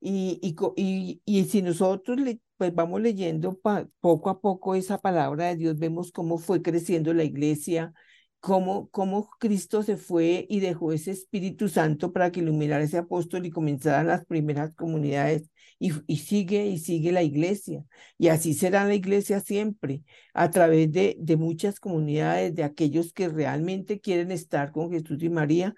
Y, 0.00 0.38
y, 0.42 0.54
y, 0.76 1.22
y 1.24 1.44
si 1.46 1.62
nosotros 1.62 2.18
le, 2.20 2.40
pues 2.56 2.74
vamos 2.74 3.00
leyendo 3.00 3.58
pa- 3.58 3.88
poco 4.00 4.30
a 4.30 4.40
poco 4.40 4.74
esa 4.76 4.98
palabra 5.00 5.46
de 5.48 5.56
Dios, 5.56 5.78
vemos 5.78 6.12
cómo 6.12 6.38
fue 6.38 6.62
creciendo 6.62 7.12
la 7.14 7.24
iglesia, 7.24 7.92
cómo, 8.40 8.88
cómo 8.90 9.28
Cristo 9.40 9.82
se 9.82 9.96
fue 9.96 10.46
y 10.48 10.60
dejó 10.60 10.92
ese 10.92 11.10
Espíritu 11.10 11.68
Santo 11.68 12.12
para 12.12 12.30
que 12.30 12.40
iluminara 12.40 12.84
ese 12.84 12.98
apóstol 12.98 13.44
y 13.46 13.50
comenzaran 13.50 14.06
las 14.06 14.24
primeras 14.24 14.74
comunidades. 14.74 15.50
Y, 15.80 15.92
y 16.08 16.16
sigue 16.18 16.66
y 16.66 16.78
sigue 16.78 17.12
la 17.12 17.22
iglesia. 17.22 17.84
Y 18.18 18.28
así 18.28 18.54
será 18.54 18.84
la 18.84 18.94
iglesia 18.94 19.38
siempre, 19.40 20.02
a 20.34 20.50
través 20.50 20.90
de, 20.92 21.16
de 21.20 21.36
muchas 21.36 21.78
comunidades, 21.80 22.54
de 22.54 22.64
aquellos 22.64 23.12
que 23.12 23.28
realmente 23.28 24.00
quieren 24.00 24.32
estar 24.32 24.72
con 24.72 24.90
Jesús 24.90 25.22
y 25.22 25.28
María 25.28 25.74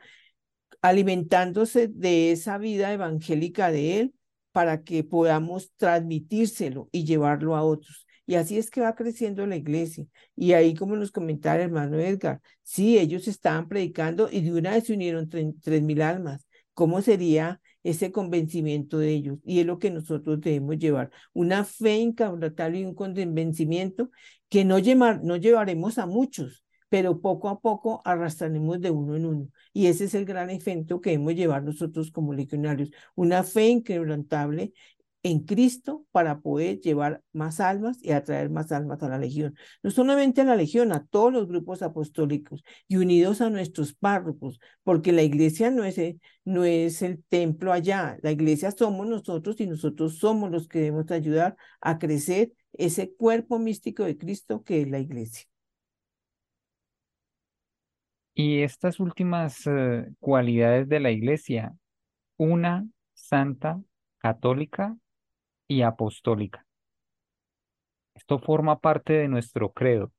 alimentándose 0.83 1.89
de 1.89 2.33
esa 2.33 2.59
vida 2.59 2.93
evangélica 2.93 3.71
de 3.71 4.01
Él 4.01 4.15
para 4.53 4.83
que 4.83 5.05
podamos 5.05 5.73
transmitírselo 5.77 6.89
y 6.93 7.05
llevarlo 7.05 7.57
a 7.57 7.63
otros. 7.63 8.07
Y 8.27 8.37
así 8.37 8.59
es 8.59 8.71
que 8.71 8.81
va 8.81 8.95
creciendo 8.95 9.47
la 9.47 9.57
iglesia. 9.57 10.07
Y 10.37 10.53
ahí, 10.53 10.75
como 10.75 10.97
nos 10.97 11.11
comentaba 11.11 11.57
el 11.57 11.63
hermano 11.63 11.99
Edgar, 11.99 12.41
sí, 12.63 12.97
ellos 12.99 13.27
estaban 13.27 13.69
predicando 13.69 14.29
y 14.31 14.41
de 14.41 14.53
una 14.53 14.71
vez 14.73 14.85
se 14.85 14.93
unieron 14.93 15.29
tre- 15.29 15.55
tres 15.63 15.83
mil 15.83 16.01
almas. 16.01 16.47
¿Cómo 16.73 17.03
sería 17.03 17.61
ese 17.83 18.13
convencimiento 18.13 18.99
de 18.99 19.11
ellos? 19.11 19.39
Y 19.45 19.61
es 19.61 19.67
lo 19.67 19.79
que 19.79 19.91
nosotros 19.91 20.41
debemos 20.41 20.79
llevar. 20.79 21.11
Una 21.33 21.65
fe 21.65 21.97
inquebrantable 21.99 22.81
y 22.81 22.85
un 22.85 22.95
convencimiento 22.95 24.11
que 24.49 24.65
no, 24.65 24.79
llevar, 24.79 25.23
no 25.25 25.37
llevaremos 25.37 25.99
a 25.99 26.07
muchos, 26.07 26.63
pero 26.91 27.21
poco 27.21 27.49
a 27.49 27.61
poco 27.61 28.03
arrastraremos 28.05 28.81
de 28.81 28.91
uno 28.91 29.17
en 29.17 29.25
uno. 29.27 29.49
Y 29.73 29.87
ese 29.87 30.05
es 30.05 30.15
el 30.15 30.27
gran 30.27 30.51
efecto 30.51 31.01
que 31.01 31.11
debemos 31.11 31.35
llevar 31.35 31.63
nosotros 31.63 32.11
como 32.11 32.35
legionarios, 32.35 32.91
una 33.15 33.45
fe 33.45 33.69
inquebrantable 33.69 34.73
en 35.23 35.41
Cristo 35.41 36.07
para 36.13 36.41
poder 36.41 36.81
llevar 36.81 37.23
más 37.33 37.61
almas 37.61 37.99
y 38.03 38.13
atraer 38.13 38.51
más 38.51 38.73
almas 38.73 39.03
a 39.03 39.09
la 39.09 39.19
legión. 39.19 39.55
No 39.83 39.91
solamente 39.91 40.41
a 40.41 40.45
la 40.45 40.57
legión, 40.57 40.93
a 40.93 41.05
todos 41.07 41.33
los 41.33 41.47
grupos 41.47 41.83
apostólicos 41.83 42.63
y 42.89 42.97
unidos 42.97 43.41
a 43.41 43.51
nuestros 43.51 43.95
párrocos, 43.95 44.61
porque 44.83 45.13
la 45.13 45.23
iglesia 45.23 45.71
no 45.71 45.85
es 45.85 45.99
el, 45.99 46.21
no 46.45 46.65
es 46.65 47.03
el 47.03 47.23
templo 47.29 47.73
allá, 47.73 48.19
la 48.23 48.33
iglesia 48.33 48.71
somos 48.71 49.07
nosotros 49.07 49.61
y 49.61 49.67
nosotros 49.67 50.19
somos 50.19 50.51
los 50.51 50.69
que 50.69 50.81
debemos 50.81 51.11
ayudar 51.11 51.57
a 51.81 51.99
crecer 51.99 52.53
ese 52.73 53.13
cuerpo 53.15 53.59
místico 53.59 54.05
de 54.05 54.17
Cristo 54.17 54.63
que 54.65 54.83
es 54.83 54.91
la 54.91 55.01
iglesia. 55.01 55.50
Y 58.43 58.63
estas 58.63 59.01
últimas 59.01 59.67
eh, 59.67 60.07
cualidades 60.19 60.89
de 60.89 60.99
la 60.99 61.11
iglesia, 61.11 61.77
una 62.39 62.89
santa, 63.13 63.83
católica 64.17 64.97
y 65.69 65.83
apostólica. 65.83 66.65
Esto 68.15 68.39
forma 68.39 68.79
parte 68.79 69.13
de 69.13 69.29
nuestro 69.29 69.73
credo. 69.75 70.11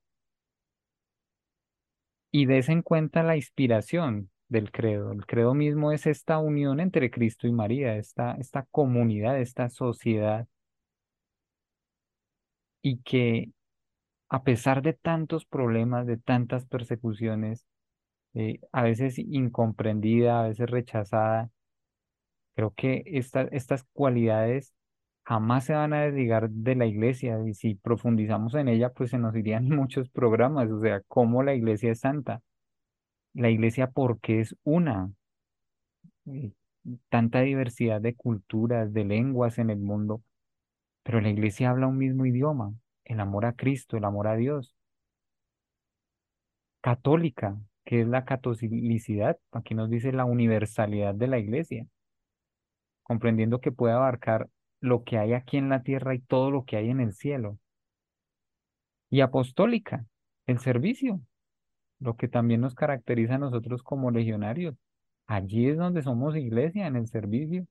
Y 2.30 2.46
des 2.46 2.70
en 2.70 2.84
cuenta 2.84 3.24
la 3.24 3.38
inspiración 3.38 4.30
del 4.50 4.72
credo. 4.72 5.14
El 5.14 5.26
credo 5.26 5.56
mismo 5.56 5.92
es 5.92 6.06
esta 6.06 6.38
unión 6.38 6.80
entre 6.80 7.10
Cristo 7.10 7.48
y 7.48 7.52
María, 7.52 7.98
esta, 7.98 8.34
esta 8.34 8.68
comunidad, 8.70 9.40
esta 9.40 9.68
sociedad. 9.70 10.48
Y 12.84 13.02
que 13.02 13.52
a 14.30 14.44
pesar 14.44 14.84
de 14.84 14.94
tantos 14.94 15.46
problemas, 15.46 16.06
de 16.06 16.18
tantas 16.18 16.68
persecuciones, 16.68 17.66
eh, 18.36 18.60
a 18.72 18.84
veces 18.84 19.20
incomprendida, 19.20 20.42
a 20.42 20.48
veces 20.50 20.70
rechazada. 20.70 21.50
Creo 22.56 22.74
que 22.76 23.04
esta- 23.06 23.44
estas 23.52 23.84
cualidades 23.94 24.74
jamás 25.26 25.66
se 25.66 25.74
van 25.74 25.94
a 25.94 26.02
desligar 26.04 26.50
de 26.50 26.76
la 26.76 26.86
iglesia 26.86 27.40
y 27.48 27.54
si 27.54 27.76
profundizamos 27.76 28.56
en 28.56 28.68
ella, 28.68 28.90
pues 28.92 29.12
se 29.12 29.18
nos 29.18 29.36
irían 29.36 29.70
muchos 29.70 30.10
programas, 30.10 30.70
o 30.72 30.80
sea, 30.80 31.02
cómo 31.08 31.44
la 31.44 31.54
iglesia 31.56 31.92
es 31.92 32.00
santa. 32.02 32.42
La 33.34 33.50
iglesia 33.52 33.90
porque 33.92 34.42
es 34.42 34.56
una, 34.64 35.12
eh, 36.28 36.52
tanta 37.10 37.42
diversidad 37.42 38.02
de 38.02 38.16
culturas, 38.16 38.92
de 38.94 39.06
lenguas 39.06 39.58
en 39.60 39.70
el 39.70 39.80
mundo, 39.80 40.22
pero 41.04 41.22
la 41.22 41.30
iglesia 41.30 41.72
habla 41.72 41.88
un 41.88 41.98
mismo 42.00 42.26
idioma, 42.28 42.74
el 43.06 43.20
amor 43.22 43.46
a 43.46 43.54
Cristo, 43.56 43.98
el 43.98 44.06
amor 44.06 44.28
a 44.30 44.36
Dios. 44.38 44.76
Católica, 46.82 47.58
que 47.86 48.02
es 48.02 48.08
la 48.08 48.26
catolicidad, 48.26 49.38
aquí 49.52 49.76
nos 49.76 49.90
dice 49.90 50.12
la 50.12 50.26
universalidad 50.26 51.16
de 51.16 51.28
la 51.28 51.40
iglesia, 51.40 51.88
comprendiendo 53.04 53.60
que 53.60 53.72
puede 53.72 53.94
abarcar 53.94 54.50
lo 54.80 55.04
que 55.04 55.18
hay 55.18 55.34
aquí 55.34 55.58
en 55.58 55.70
la 55.70 55.84
tierra 55.84 56.16
y 56.16 56.20
todo 56.20 56.52
lo 56.52 56.66
que 56.66 56.78
hay 56.78 56.90
en 56.90 57.00
el 57.00 57.14
cielo. 57.14 57.58
Y 59.10 59.22
apostólica, 59.22 60.06
el 60.48 60.60
servicio, 60.60 61.22
lo 62.00 62.16
que 62.16 62.28
también 62.28 62.62
nos 62.62 62.76
caracteriza 62.76 63.36
a 63.36 63.40
nosotros 63.40 63.84
como 63.84 64.12
legionarios. 64.12 64.76
Allí 65.28 65.70
es 65.70 65.78
donde 65.78 66.02
somos 66.02 66.36
iglesia, 66.36 66.88
en 66.88 66.96
el 66.96 67.08
servicio. 67.08 67.68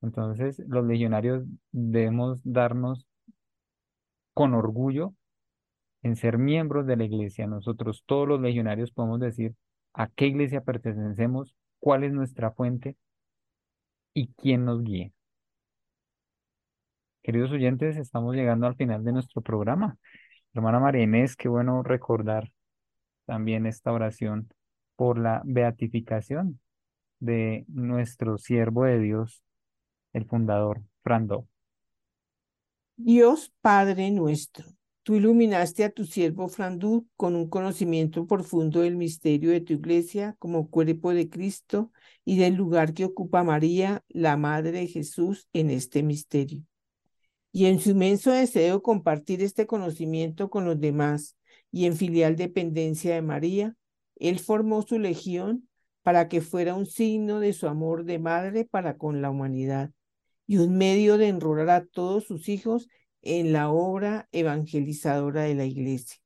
Entonces, 0.00 0.62
los 0.68 0.86
legionarios 0.86 1.44
debemos 1.72 2.40
darnos 2.44 3.06
con 4.32 4.54
orgullo 4.54 5.14
en 6.02 6.16
ser 6.16 6.38
miembros 6.38 6.86
de 6.86 6.96
la 6.96 7.04
iglesia. 7.04 7.46
Nosotros, 7.46 8.04
todos 8.06 8.28
los 8.28 8.40
legionarios, 8.40 8.92
podemos 8.92 9.20
decir 9.20 9.54
a 9.92 10.08
qué 10.08 10.26
iglesia 10.26 10.62
pertenecemos, 10.62 11.54
cuál 11.80 12.04
es 12.04 12.12
nuestra 12.12 12.52
fuente 12.52 12.96
y 14.14 14.28
quién 14.36 14.64
nos 14.64 14.82
guía. 14.82 15.10
Queridos 17.22 17.50
oyentes, 17.50 17.96
estamos 17.96 18.34
llegando 18.34 18.66
al 18.66 18.76
final 18.76 19.04
de 19.04 19.12
nuestro 19.12 19.42
programa. 19.42 19.98
Hermana 20.54 20.80
María 20.80 21.02
Inés, 21.02 21.36
qué 21.36 21.48
bueno 21.48 21.82
recordar 21.82 22.50
también 23.26 23.66
esta 23.66 23.92
oración 23.92 24.48
por 24.96 25.18
la 25.18 25.42
beatificación 25.44 26.60
de 27.20 27.64
nuestro 27.68 28.38
siervo 28.38 28.84
de 28.84 28.98
Dios, 28.98 29.42
el 30.12 30.24
fundador, 30.24 30.82
Frando. 31.02 31.46
Dios 32.96 33.52
Padre 33.60 34.10
nuestro, 34.10 34.64
tú 35.08 35.14
iluminaste 35.14 35.84
a 35.84 35.90
tu 35.90 36.04
siervo 36.04 36.48
Frandú 36.48 37.08
con 37.16 37.34
un 37.34 37.48
conocimiento 37.48 38.26
profundo 38.26 38.82
del 38.82 38.98
misterio 38.98 39.52
de 39.52 39.62
tu 39.62 39.72
iglesia 39.72 40.36
como 40.38 40.68
cuerpo 40.68 41.14
de 41.14 41.30
Cristo 41.30 41.90
y 42.26 42.36
del 42.36 42.56
lugar 42.56 42.92
que 42.92 43.06
ocupa 43.06 43.42
María, 43.42 44.04
la 44.10 44.36
Madre 44.36 44.70
de 44.72 44.86
Jesús, 44.86 45.48
en 45.54 45.70
este 45.70 46.02
misterio. 46.02 46.62
Y 47.52 47.64
en 47.64 47.80
su 47.80 47.92
inmenso 47.92 48.32
deseo 48.32 48.82
compartir 48.82 49.40
este 49.40 49.66
conocimiento 49.66 50.50
con 50.50 50.66
los 50.66 50.78
demás 50.78 51.38
y 51.70 51.86
en 51.86 51.96
filial 51.96 52.36
dependencia 52.36 53.14
de 53.14 53.22
María, 53.22 53.76
él 54.16 54.38
formó 54.38 54.82
su 54.82 54.98
legión 54.98 55.70
para 56.02 56.28
que 56.28 56.42
fuera 56.42 56.74
un 56.74 56.84
signo 56.84 57.40
de 57.40 57.54
su 57.54 57.66
amor 57.66 58.04
de 58.04 58.18
madre 58.18 58.66
para 58.66 58.98
con 58.98 59.22
la 59.22 59.30
humanidad 59.30 59.90
y 60.46 60.58
un 60.58 60.76
medio 60.76 61.16
de 61.16 61.28
enrolar 61.28 61.70
a 61.70 61.86
todos 61.86 62.24
sus 62.24 62.50
hijos 62.50 62.88
en 63.28 63.52
la 63.52 63.70
obra 63.70 64.28
evangelizadora 64.32 65.42
de 65.42 65.54
la 65.54 65.66
iglesia. 65.66 66.16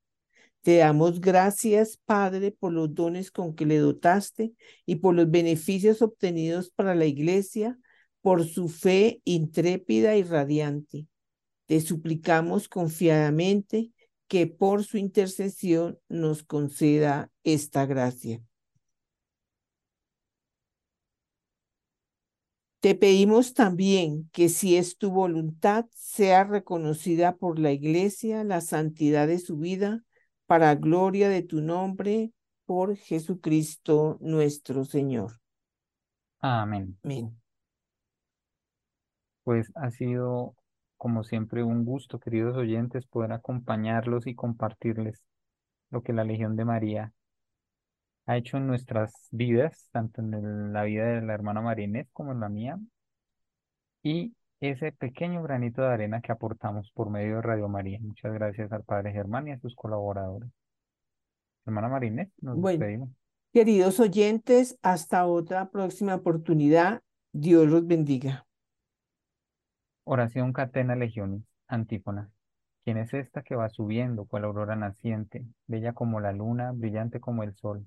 Te 0.62 0.76
damos 0.76 1.20
gracias, 1.20 1.98
Padre, 2.05 2.53
por 2.53 2.72
los 2.72 2.94
dones 2.94 3.32
con 3.32 3.55
que 3.57 3.66
le 3.66 3.78
dotaste 3.78 4.53
y 4.86 4.96
por 4.96 5.14
los 5.14 5.28
beneficios 5.28 6.03
obtenidos 6.03 6.70
para 6.70 6.94
la 6.94 7.07
iglesia, 7.07 7.78
por 8.20 8.44
su 8.44 8.68
fe 8.68 9.20
intrépida 9.24 10.16
y 10.16 10.22
radiante. 10.22 11.09
Te 11.66 11.80
suplicamos 11.80 12.68
confiadamente 12.68 13.90
que 14.28 14.46
por 14.46 14.84
su 14.84 14.98
intercesión 14.98 15.98
nos 16.09 16.44
conceda 16.44 17.32
esta 17.42 17.84
gracia. 17.86 18.40
Te 22.83 22.97
pedimos 22.97 23.55
también 23.55 24.28
que 24.33 24.49
si 24.49 24.76
es 24.76 24.99
tu 24.99 25.12
voluntad, 25.12 25.87
sea 25.95 26.43
reconocida 26.43 27.37
por 27.37 27.61
la 27.61 27.70
Iglesia 27.70 28.43
la 28.43 28.61
santidad 28.61 29.28
de 29.28 29.39
su 29.39 29.57
vida 29.57 30.03
para 30.47 30.74
gloria 30.74 31.28
de 31.28 31.45
tu 31.45 31.61
nombre, 31.61 32.33
por 32.66 32.97
Jesucristo 32.97 34.18
nuestro 34.20 34.85
Señor. 34.85 35.41
Amén. 36.41 36.99
Amén. 37.05 37.41
Pues 39.45 39.70
ha 39.76 39.93
sido, 39.93 40.57
como 40.97 41.22
siempre, 41.22 41.62
un 41.62 41.85
gusto, 41.85 42.18
queridos 42.18 42.57
oyentes, 42.57 43.07
poder 43.07 43.30
acompañarlos 43.30 44.26
y 44.26 44.35
compartirles 44.35 45.22
lo 45.91 46.03
que 46.03 46.12
la 46.12 46.24
Legión 46.24 46.57
de 46.57 46.64
María 46.64 47.12
ha 48.27 48.37
hecho 48.37 48.57
en 48.57 48.66
nuestras 48.66 49.29
vidas, 49.31 49.89
tanto 49.93 50.20
en 50.20 50.35
el- 50.35 50.73
la 50.73 50.85
vida 50.85 51.05
de 51.07 51.23
la 51.23 51.35
hermana 51.35 51.61
María 51.61 51.85
Inés 51.87 52.09
como 52.12 52.33
en 52.33 52.41
la 52.41 52.49
mía, 52.49 52.79
y 54.03 54.35
ese 54.61 54.93
pequeño 54.93 55.43
granito 55.43 55.83
de 55.83 55.89
arena 55.89 56.20
que 56.20 56.33
aportamos 56.33 56.91
por 56.93 57.11
medio 57.11 57.37
de 57.37 57.43
Radio 57.43 57.68
María. 57.68 57.99
Muchas 58.01 58.33
gracias 58.33 58.70
al 58.73 58.85
Padre 58.85 59.12
Germán 59.12 59.49
y 59.49 59.53
a 59.53 59.59
sus 59.59 59.75
colaboradores. 59.75 60.49
Hermana 61.66 61.89
María 61.89 62.11
Inés, 62.11 62.29
nos 62.41 62.59
Bueno, 62.59 62.79
despedimos. 62.79 63.09
queridos 63.53 64.01
oyentes, 64.01 64.79
hasta 64.83 65.27
otra 65.27 65.70
próxima 65.70 66.14
oportunidad. 66.14 67.03
Dios 67.33 67.66
los 67.66 67.87
bendiga. 67.87 68.47
Oración 70.05 70.53
Catena 70.53 70.97
Legionis, 70.97 71.45
antífona. 71.68 72.31
¿Quién 72.85 72.99
es 72.99 73.14
esta 73.14 73.43
que 73.43 73.55
va 73.55 73.68
subiendo 73.68 74.25
cual 74.25 74.45
aurora 74.45 74.75
naciente, 74.75 75.45
bella 75.68 75.93
como 75.93 76.18
la 76.20 76.33
luna, 76.33 76.73
brillante 76.73 77.20
como 77.20 77.45
el 77.45 77.55
sol, 77.55 77.87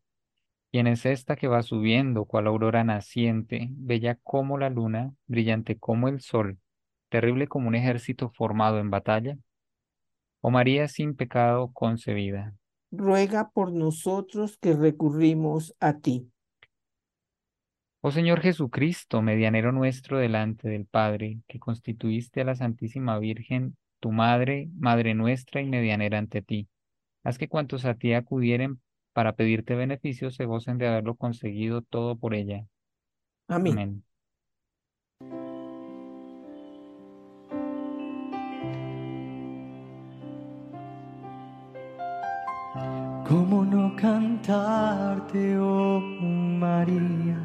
¿Quién 0.71 0.87
es 0.87 1.05
esta 1.05 1.35
que 1.35 1.49
va 1.49 1.63
subiendo, 1.63 2.23
cual 2.23 2.47
aurora 2.47 2.85
naciente, 2.85 3.67
bella 3.71 4.15
como 4.23 4.57
la 4.57 4.69
luna, 4.69 5.13
brillante 5.27 5.77
como 5.77 6.07
el 6.07 6.21
sol, 6.21 6.59
terrible 7.09 7.47
como 7.47 7.67
un 7.67 7.75
ejército 7.75 8.29
formado 8.29 8.79
en 8.79 8.89
batalla? 8.89 9.37
Oh 10.39 10.49
María 10.49 10.87
sin 10.87 11.13
pecado 11.15 11.71
concebida. 11.73 12.55
Ruega 12.89 13.49
por 13.49 13.73
nosotros 13.73 14.57
que 14.57 14.73
recurrimos 14.73 15.75
a 15.81 15.97
ti. 15.97 16.31
Oh 17.99 18.11
Señor 18.11 18.39
Jesucristo, 18.39 19.21
medianero 19.21 19.73
nuestro 19.73 20.19
delante 20.19 20.69
del 20.69 20.85
Padre, 20.85 21.39
que 21.49 21.59
constituiste 21.59 22.41
a 22.41 22.45
la 22.45 22.55
Santísima 22.55 23.19
Virgen, 23.19 23.75
tu 23.99 24.13
Madre, 24.13 24.69
Madre 24.77 25.15
nuestra 25.15 25.61
y 25.61 25.65
medianera 25.65 26.17
ante 26.17 26.41
ti. 26.41 26.69
Haz 27.23 27.37
que 27.37 27.49
cuantos 27.49 27.83
a 27.83 27.95
ti 27.95 28.13
acudieren 28.13 28.79
para 29.13 29.35
pedirte 29.35 29.75
beneficios 29.75 30.35
se 30.35 30.45
gocen 30.45 30.77
de 30.77 30.87
haberlo 30.87 31.15
conseguido 31.15 31.81
todo 31.81 32.15
por 32.15 32.33
ella. 32.33 32.65
Amén. 33.47 33.73
Amén. 33.73 34.03
¿Cómo 43.27 43.63
no 43.63 43.95
cantarte, 43.95 45.57
oh 45.57 46.01
María? 46.01 47.37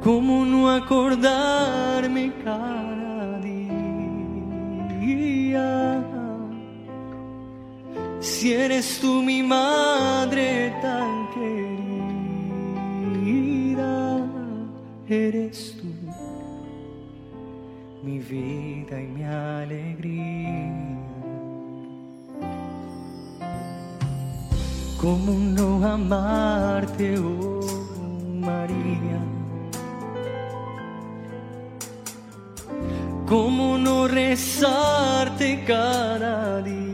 ¿Cómo 0.00 0.44
no 0.44 0.70
acordarme 0.70 2.32
cada 2.44 3.40
día? 3.40 3.60
Si 8.20 8.52
eres 8.52 8.98
tú 9.00 9.22
mi 9.22 9.42
madre 9.42 10.74
tan 10.82 11.28
querida, 13.14 14.20
eres 15.08 15.76
tú 15.80 15.88
mi 18.02 18.18
vida 18.18 19.00
y 19.00 19.06
mi 19.06 19.24
alegría. 19.24 21.00
¿Cómo 25.00 25.32
no 25.32 25.86
amarte, 25.86 27.18
oh 27.18 27.60
María? 28.34 29.18
¿Cómo 33.26 33.78
no 33.78 34.06
rezarte 34.08 35.64
cada 35.66 36.60
día? 36.60 36.89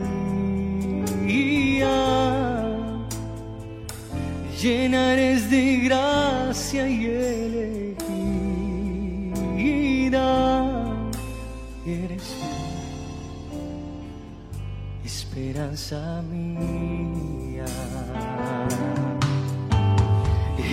Llena 4.61 5.13
eres 5.13 5.51
de 5.51 5.81
gracia 5.83 6.89
y 6.89 7.05
elegida. 7.05 7.95
Eres 11.85 12.23
tú, 12.23 12.47
esperanza 15.05 16.23
mía. 16.23 17.65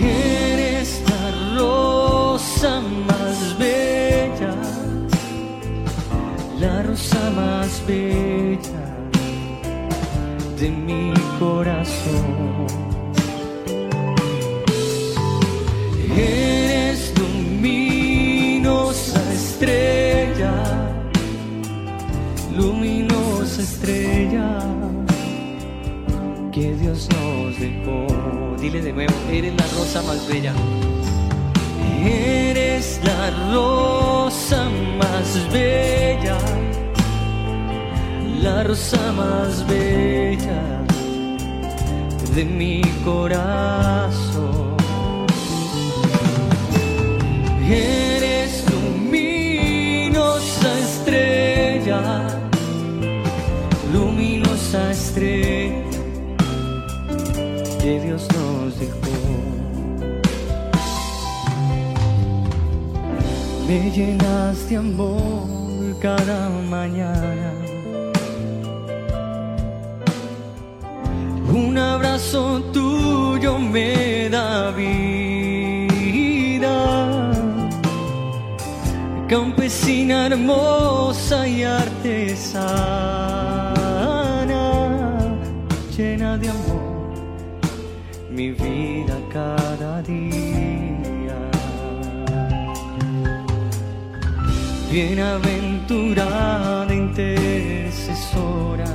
Eres 0.00 1.02
la 1.10 1.30
rosa 1.54 2.80
más 2.80 3.58
bella, 3.58 4.54
la 6.58 6.82
rosa 6.84 7.30
más 7.36 7.82
bella 7.86 8.96
de 10.58 10.70
mi 10.70 11.12
corazón. 11.38 12.43
Que 26.54 26.72
Dios 26.74 27.08
nos 27.10 27.58
dejó. 27.58 28.06
Dile 28.60 28.80
de 28.80 28.92
nuevo, 28.92 29.12
eres 29.28 29.54
la 29.56 29.66
rosa 29.76 30.02
más 30.02 30.28
bella. 30.28 30.54
Eres 32.00 33.00
la 33.02 33.52
rosa 33.52 34.68
más 34.98 35.52
bella, 35.52 36.38
la 38.40 38.62
rosa 38.62 39.12
más 39.12 39.66
bella 39.66 40.62
de 42.36 42.44
mi 42.44 42.82
corazón. 43.04 44.76
Eres 47.68 48.13
Me 63.66 63.90
llenas 63.90 64.68
de 64.68 64.76
amor 64.76 65.98
cada 66.00 66.50
mañana. 66.70 67.52
Un 71.48 71.78
abrazo 71.78 72.60
tuyo 72.72 73.58
me 73.58 74.28
da 74.28 74.70
vida. 74.72 74.94
Campesina 79.28 80.26
hermosa 80.26 81.48
y 81.48 81.62
artesana, 81.62 82.64
llena 85.96 86.36
de 86.36 86.50
amor, 86.50 86.63
Bienaventurada 94.94 96.94
intercesora. 96.94 98.86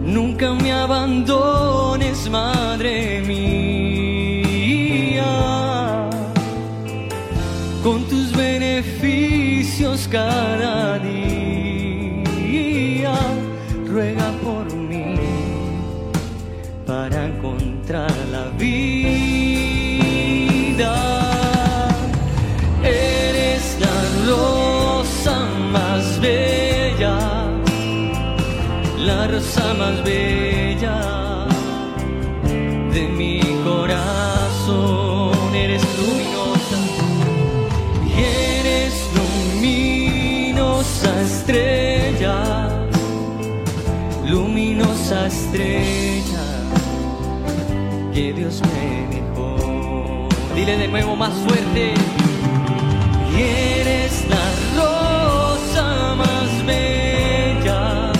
Nunca 0.00 0.54
me 0.54 0.72
abandones, 0.72 2.30
Madre 2.30 3.20
mía, 3.20 4.48
con 7.82 8.08
tus 8.08 8.34
beneficios 8.34 10.08
cada 10.10 10.98
día. 11.00 11.21
Estrella 45.52 46.44
que 48.14 48.32
Dios 48.32 48.62
me 48.62 49.16
dejó. 49.16 50.28
Dile 50.54 50.76
de 50.78 50.88
nuevo 50.88 51.16
más 51.16 51.32
fuerte. 51.46 51.94
Y 53.34 53.40
eres 53.80 54.26
la 54.28 54.46
rosa 54.76 56.14
más 56.16 56.66
bella 56.66 58.12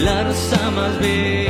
la 0.00 0.24
rosa 0.24 0.70
más 0.70 0.98
bella 0.98 1.43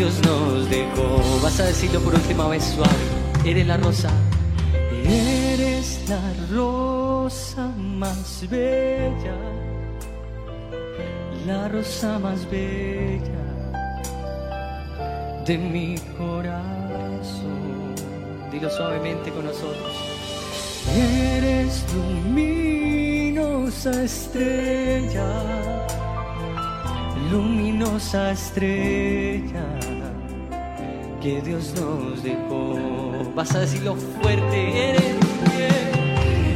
Dios 0.00 0.18
nos 0.24 0.70
dejó. 0.70 1.20
Vas 1.42 1.60
a 1.60 1.64
decirlo 1.64 2.00
por 2.00 2.14
última 2.14 2.48
vez 2.48 2.64
suave. 2.64 2.88
Eres 3.44 3.66
la 3.66 3.76
rosa. 3.76 4.08
Eres 5.04 6.08
la 6.08 6.22
rosa 6.50 7.66
más 7.76 8.46
bella 8.50 9.36
la 11.46 11.68
rosa 11.68 12.18
más 12.18 12.50
bella 12.50 13.44
de 15.44 15.58
mi 15.58 15.98
corazón. 16.16 17.94
Dilo 18.50 18.70
suavemente 18.70 19.30
con 19.30 19.44
nosotros. 19.44 19.92
Eres 20.96 21.84
luminosa 21.94 24.02
estrella, 24.02 25.28
luminosa 27.30 28.30
estrella 28.30 29.89
que 31.20 31.40
Dios 31.42 31.74
nos 31.74 32.22
dejó. 32.22 32.78
Vas 33.34 33.54
a 33.54 33.60
decirlo 33.60 33.94
fuerte, 33.94 34.90
eres 34.90 35.16
bien. 35.54 35.90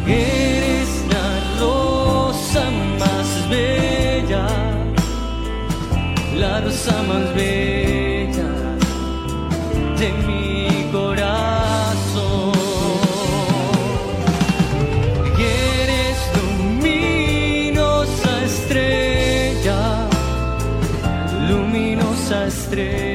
Eres 0.06 0.88
la 1.10 1.60
rosa 1.60 2.70
más 2.98 3.48
bella, 3.50 4.46
la 6.36 6.60
rosa 6.62 7.02
más 7.08 7.34
bella 7.34 8.48
de 9.98 10.12
mi 10.26 10.90
corazón. 10.90 12.52
Eres 15.38 16.18
luminosa 16.36 18.44
estrella, 18.44 20.08
luminosa 21.48 22.46
estrella. 22.46 23.13